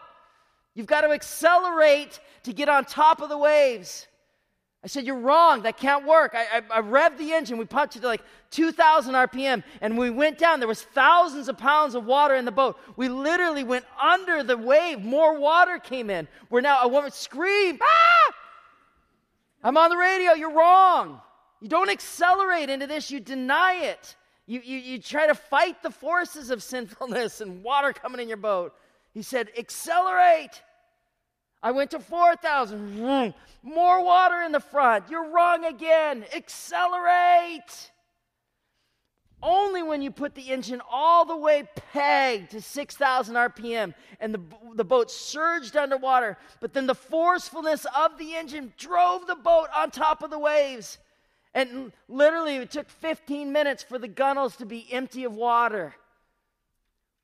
You've 0.74 0.87
got 0.87 1.00
to 1.00 1.11
accelerate 1.11 2.20
to 2.44 2.52
get 2.52 2.68
on 2.68 2.85
top 2.85 3.22
of 3.22 3.31
the 3.31 3.38
waves. 3.38 4.07
I 4.84 4.86
said, 4.86 5.04
You're 5.04 5.18
wrong. 5.18 5.62
That 5.62 5.76
can't 5.76 6.06
work. 6.06 6.34
I, 6.34 6.58
I, 6.58 6.78
I 6.78 6.82
revved 6.82 7.18
the 7.18 7.32
engine. 7.32 7.58
We 7.58 7.64
pumped 7.64 7.96
it 7.96 8.00
to 8.00 8.06
like 8.06 8.22
2,000 8.50 9.14
RPM. 9.14 9.64
And 9.80 9.98
we 9.98 10.10
went 10.10 10.38
down. 10.38 10.60
There 10.60 10.68
was 10.68 10.82
thousands 10.82 11.48
of 11.48 11.58
pounds 11.58 11.94
of 11.94 12.04
water 12.04 12.34
in 12.36 12.44
the 12.44 12.52
boat. 12.52 12.78
We 12.96 13.08
literally 13.08 13.64
went 13.64 13.84
under 14.00 14.42
the 14.42 14.56
wave. 14.56 15.00
More 15.00 15.38
water 15.38 15.78
came 15.78 16.10
in. 16.10 16.28
We're 16.48 16.60
now, 16.60 16.82
a 16.82 16.88
woman 16.88 17.10
screamed, 17.10 17.80
Ah! 17.82 18.34
I'm 19.64 19.76
on 19.76 19.90
the 19.90 19.96
radio. 19.96 20.32
You're 20.34 20.54
wrong. 20.54 21.20
You 21.60 21.68
don't 21.68 21.90
accelerate 21.90 22.70
into 22.70 22.86
this, 22.86 23.10
you 23.10 23.20
deny 23.20 23.74
it. 23.82 24.16
You, 24.46 24.60
you, 24.64 24.78
you 24.78 24.98
try 24.98 25.26
to 25.26 25.34
fight 25.34 25.82
the 25.82 25.90
forces 25.90 26.50
of 26.50 26.62
sinfulness 26.62 27.40
and 27.40 27.62
water 27.62 27.92
coming 27.92 28.20
in 28.20 28.28
your 28.28 28.38
boat. 28.38 28.74
He 29.12 29.22
said, 29.22 29.50
Accelerate. 29.58 30.62
I 31.62 31.72
went 31.72 31.90
to 31.90 32.00
4,000. 32.00 33.34
More 33.62 34.04
water 34.04 34.42
in 34.42 34.52
the 34.52 34.60
front. 34.60 35.10
You're 35.10 35.30
wrong 35.30 35.64
again. 35.64 36.24
Accelerate. 36.34 37.90
Only 39.42 39.82
when 39.82 40.02
you 40.02 40.10
put 40.10 40.34
the 40.34 40.50
engine 40.50 40.82
all 40.90 41.24
the 41.24 41.36
way 41.36 41.68
pegged 41.92 42.50
to 42.52 42.60
6,000 42.60 43.34
RPM 43.34 43.94
and 44.18 44.34
the, 44.34 44.40
the 44.74 44.84
boat 44.84 45.12
surged 45.12 45.76
underwater, 45.76 46.36
but 46.60 46.72
then 46.72 46.86
the 46.86 46.94
forcefulness 46.94 47.86
of 47.96 48.18
the 48.18 48.34
engine 48.34 48.72
drove 48.76 49.28
the 49.28 49.36
boat 49.36 49.68
on 49.76 49.92
top 49.92 50.24
of 50.24 50.30
the 50.30 50.38
waves. 50.38 50.98
And 51.54 51.92
literally, 52.08 52.56
it 52.56 52.70
took 52.70 52.90
15 52.90 53.52
minutes 53.52 53.82
for 53.82 53.98
the 53.98 54.08
gunnels 54.08 54.56
to 54.56 54.66
be 54.66 54.92
empty 54.92 55.24
of 55.24 55.34
water. 55.34 55.94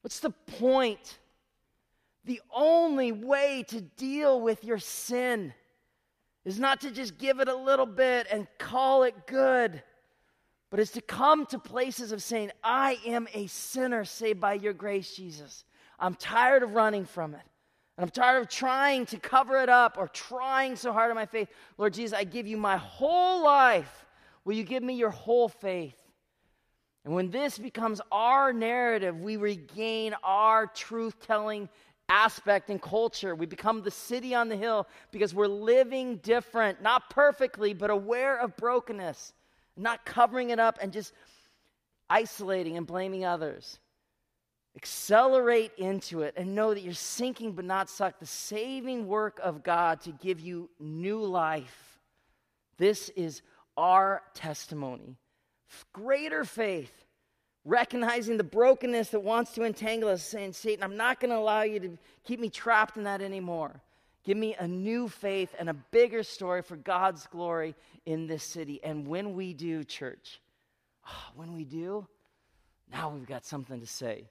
What's 0.02 0.20
the 0.20 0.30
point? 0.30 1.18
The 2.24 2.40
only 2.54 3.12
way 3.12 3.64
to 3.68 3.80
deal 3.80 4.40
with 4.40 4.64
your 4.64 4.78
sin 4.78 5.52
is 6.44 6.58
not 6.58 6.80
to 6.82 6.90
just 6.90 7.18
give 7.18 7.40
it 7.40 7.48
a 7.48 7.54
little 7.54 7.86
bit 7.86 8.26
and 8.30 8.46
call 8.58 9.02
it 9.02 9.26
good, 9.26 9.82
but 10.70 10.80
is 10.80 10.90
to 10.92 11.00
come 11.00 11.46
to 11.46 11.58
places 11.58 12.12
of 12.12 12.22
saying, 12.22 12.50
I 12.62 12.98
am 13.06 13.28
a 13.34 13.46
sinner 13.46 14.04
saved 14.04 14.40
by 14.40 14.54
your 14.54 14.72
grace, 14.72 15.14
Jesus. 15.14 15.64
I'm 15.98 16.14
tired 16.14 16.62
of 16.62 16.74
running 16.74 17.04
from 17.04 17.34
it. 17.34 17.42
And 17.96 18.04
I'm 18.04 18.10
tired 18.10 18.40
of 18.40 18.48
trying 18.48 19.06
to 19.06 19.18
cover 19.18 19.60
it 19.60 19.68
up 19.68 19.96
or 19.98 20.08
trying 20.08 20.74
so 20.76 20.92
hard 20.92 21.10
in 21.10 21.14
my 21.14 21.26
faith. 21.26 21.48
Lord 21.78 21.94
Jesus, 21.94 22.16
I 22.16 22.24
give 22.24 22.46
you 22.46 22.56
my 22.56 22.76
whole 22.76 23.44
life. 23.44 24.06
Will 24.44 24.54
you 24.54 24.64
give 24.64 24.82
me 24.82 24.94
your 24.94 25.10
whole 25.10 25.48
faith? 25.48 25.96
And 27.04 27.14
when 27.14 27.30
this 27.30 27.58
becomes 27.58 28.00
our 28.10 28.52
narrative, 28.52 29.20
we 29.20 29.36
regain 29.36 30.14
our 30.24 30.66
truth 30.66 31.20
telling 31.20 31.68
aspect 32.08 32.70
and 32.70 32.80
culture. 32.80 33.34
We 33.34 33.46
become 33.46 33.82
the 33.82 33.90
city 33.90 34.34
on 34.34 34.48
the 34.48 34.56
hill 34.56 34.86
because 35.10 35.34
we're 35.34 35.46
living 35.46 36.18
different, 36.18 36.82
not 36.82 37.10
perfectly, 37.10 37.74
but 37.74 37.90
aware 37.90 38.38
of 38.38 38.56
brokenness, 38.56 39.32
not 39.76 40.04
covering 40.04 40.50
it 40.50 40.58
up 40.58 40.78
and 40.80 40.92
just 40.92 41.12
isolating 42.08 42.76
and 42.76 42.86
blaming 42.86 43.24
others. 43.24 43.78
Accelerate 44.76 45.72
into 45.78 46.22
it 46.22 46.34
and 46.36 46.54
know 46.54 46.74
that 46.74 46.82
you're 46.82 46.94
sinking 46.94 47.52
but 47.52 47.64
not 47.64 47.88
sucked. 47.88 48.20
The 48.20 48.26
saving 48.26 49.06
work 49.06 49.38
of 49.42 49.62
God 49.62 50.00
to 50.02 50.10
give 50.10 50.40
you 50.40 50.68
new 50.80 51.20
life. 51.20 52.00
This 52.76 53.08
is 53.10 53.42
our 53.76 54.22
testimony. 54.34 55.16
Greater 55.92 56.44
faith 56.44 57.03
recognizing 57.64 58.36
the 58.36 58.44
brokenness 58.44 59.08
that 59.10 59.20
wants 59.20 59.52
to 59.52 59.64
entangle 59.64 60.08
us, 60.08 60.22
saying, 60.22 60.52
Satan, 60.52 60.82
I'm 60.84 60.96
not 60.96 61.20
going 61.20 61.30
to 61.30 61.36
allow 61.36 61.62
you 61.62 61.80
to 61.80 61.98
keep 62.24 62.40
me 62.40 62.50
trapped 62.50 62.96
in 62.96 63.04
that 63.04 63.22
anymore. 63.22 63.80
Give 64.24 64.36
me 64.36 64.54
a 64.58 64.66
new 64.66 65.08
faith 65.08 65.54
and 65.58 65.68
a 65.68 65.74
bigger 65.74 66.22
story 66.22 66.62
for 66.62 66.76
God's 66.76 67.26
glory 67.26 67.74
in 68.06 68.26
this 68.26 68.42
city. 68.42 68.80
And 68.82 69.06
when 69.06 69.34
we 69.34 69.52
do, 69.52 69.84
church, 69.84 70.40
oh, 71.06 71.32
when 71.34 71.54
we 71.54 71.64
do, 71.64 72.06
now 72.90 73.10
we've 73.10 73.26
got 73.26 73.44
something 73.44 73.80
to 73.80 73.86
say 73.86 74.28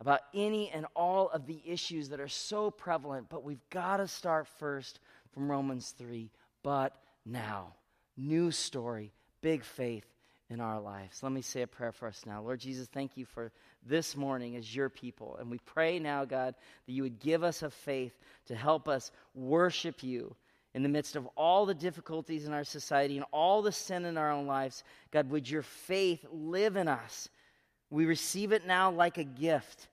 about 0.00 0.20
any 0.34 0.70
and 0.70 0.86
all 0.96 1.28
of 1.28 1.46
the 1.46 1.60
issues 1.64 2.08
that 2.08 2.20
are 2.20 2.28
so 2.28 2.70
prevalent, 2.70 3.28
but 3.28 3.44
we've 3.44 3.68
got 3.68 3.98
to 3.98 4.08
start 4.08 4.48
first 4.58 4.98
from 5.32 5.50
Romans 5.50 5.94
3. 5.98 6.30
But 6.62 6.96
now, 7.26 7.74
new 8.16 8.50
story, 8.50 9.12
big 9.42 9.62
faith 9.62 10.06
in 10.50 10.60
our 10.60 10.80
lives. 10.80 11.22
Let 11.22 11.32
me 11.32 11.42
say 11.42 11.62
a 11.62 11.66
prayer 11.66 11.92
for 11.92 12.08
us 12.08 12.24
now. 12.26 12.42
Lord 12.42 12.58
Jesus, 12.58 12.88
thank 12.88 13.16
you 13.16 13.24
for 13.24 13.52
this 13.86 14.16
morning 14.16 14.56
as 14.56 14.74
your 14.74 14.88
people. 14.88 15.36
And 15.38 15.50
we 15.50 15.58
pray 15.58 16.00
now, 16.00 16.24
God, 16.24 16.56
that 16.86 16.92
you 16.92 17.04
would 17.04 17.20
give 17.20 17.44
us 17.44 17.62
a 17.62 17.70
faith 17.70 18.18
to 18.46 18.56
help 18.56 18.88
us 18.88 19.12
worship 19.34 20.02
you 20.02 20.34
in 20.74 20.82
the 20.82 20.88
midst 20.88 21.14
of 21.14 21.26
all 21.36 21.66
the 21.66 21.74
difficulties 21.74 22.46
in 22.46 22.52
our 22.52 22.64
society 22.64 23.16
and 23.16 23.26
all 23.32 23.62
the 23.62 23.72
sin 23.72 24.04
in 24.04 24.18
our 24.18 24.30
own 24.30 24.46
lives. 24.46 24.82
God, 25.12 25.30
would 25.30 25.48
your 25.48 25.62
faith 25.62 26.24
live 26.32 26.76
in 26.76 26.88
us? 26.88 27.28
We 27.88 28.04
receive 28.04 28.52
it 28.52 28.66
now 28.66 28.90
like 28.90 29.18
a 29.18 29.24
gift. 29.24 29.88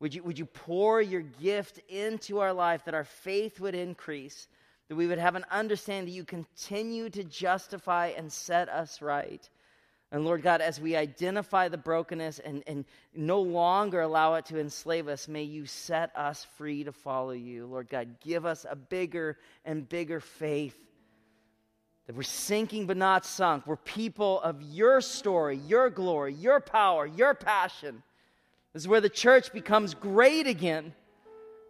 Would 0.00 0.14
you, 0.14 0.22
would 0.24 0.38
you 0.38 0.46
pour 0.46 1.00
your 1.00 1.20
gift 1.20 1.78
into 1.88 2.40
our 2.40 2.52
life 2.52 2.84
that 2.84 2.94
our 2.94 3.04
faith 3.04 3.60
would 3.60 3.74
increase, 3.74 4.48
that 4.88 4.96
we 4.96 5.06
would 5.06 5.18
have 5.18 5.36
an 5.36 5.44
understanding 5.50 6.06
that 6.06 6.16
you 6.16 6.24
continue 6.24 7.08
to 7.10 7.24
justify 7.24 8.08
and 8.08 8.30
set 8.30 8.68
us 8.68 9.00
right? 9.00 9.48
And 10.12 10.26
Lord 10.26 10.42
God, 10.42 10.60
as 10.60 10.78
we 10.78 10.94
identify 10.94 11.68
the 11.68 11.78
brokenness 11.78 12.38
and, 12.38 12.62
and 12.66 12.84
no 13.14 13.40
longer 13.40 14.02
allow 14.02 14.34
it 14.34 14.44
to 14.46 14.60
enslave 14.60 15.08
us, 15.08 15.26
may 15.26 15.42
you 15.42 15.64
set 15.64 16.14
us 16.14 16.46
free 16.58 16.84
to 16.84 16.92
follow 16.92 17.30
you. 17.30 17.64
Lord 17.64 17.88
God, 17.88 18.20
give 18.20 18.44
us 18.44 18.66
a 18.68 18.76
bigger 18.76 19.38
and 19.64 19.88
bigger 19.88 20.20
faith 20.20 20.78
that 22.06 22.14
we're 22.14 22.24
sinking 22.24 22.86
but 22.86 22.98
not 22.98 23.24
sunk. 23.24 23.66
We're 23.66 23.76
people 23.76 24.42
of 24.42 24.60
your 24.60 25.00
story, 25.00 25.56
your 25.66 25.88
glory, 25.88 26.34
your 26.34 26.60
power, 26.60 27.06
your 27.06 27.32
passion. 27.32 28.02
This 28.74 28.82
is 28.82 28.88
where 28.88 29.00
the 29.00 29.08
church 29.08 29.50
becomes 29.50 29.94
great 29.94 30.46
again. 30.46 30.92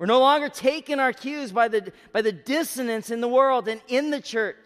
We're 0.00 0.06
no 0.06 0.18
longer 0.18 0.48
taking 0.48 0.98
our 0.98 1.12
cues 1.12 1.52
by 1.52 1.68
the, 1.68 1.92
by 2.12 2.22
the 2.22 2.32
dissonance 2.32 3.10
in 3.10 3.20
the 3.20 3.28
world 3.28 3.68
and 3.68 3.80
in 3.86 4.10
the 4.10 4.20
church. 4.20 4.56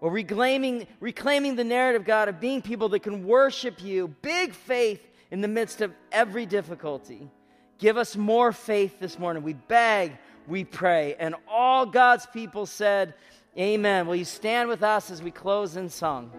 Or 0.00 0.10
reclaiming, 0.10 0.86
reclaiming 1.00 1.56
the 1.56 1.64
narrative, 1.64 2.04
God, 2.04 2.28
of 2.28 2.40
being 2.40 2.62
people 2.62 2.88
that 2.90 3.00
can 3.00 3.26
worship 3.26 3.82
you, 3.82 4.08
big 4.22 4.52
faith 4.52 5.00
in 5.30 5.40
the 5.40 5.48
midst 5.48 5.80
of 5.80 5.92
every 6.12 6.46
difficulty. 6.46 7.28
Give 7.78 7.96
us 7.96 8.16
more 8.16 8.52
faith 8.52 8.98
this 9.00 9.18
morning. 9.18 9.42
We 9.42 9.54
beg, 9.54 10.12
we 10.46 10.64
pray. 10.64 11.16
And 11.18 11.34
all 11.48 11.86
God's 11.86 12.26
people 12.26 12.66
said, 12.66 13.14
Amen. 13.58 14.06
Will 14.06 14.16
you 14.16 14.24
stand 14.26 14.68
with 14.68 14.82
us 14.82 15.10
as 15.10 15.22
we 15.22 15.30
close 15.30 15.76
in 15.76 15.88
song? 15.88 16.30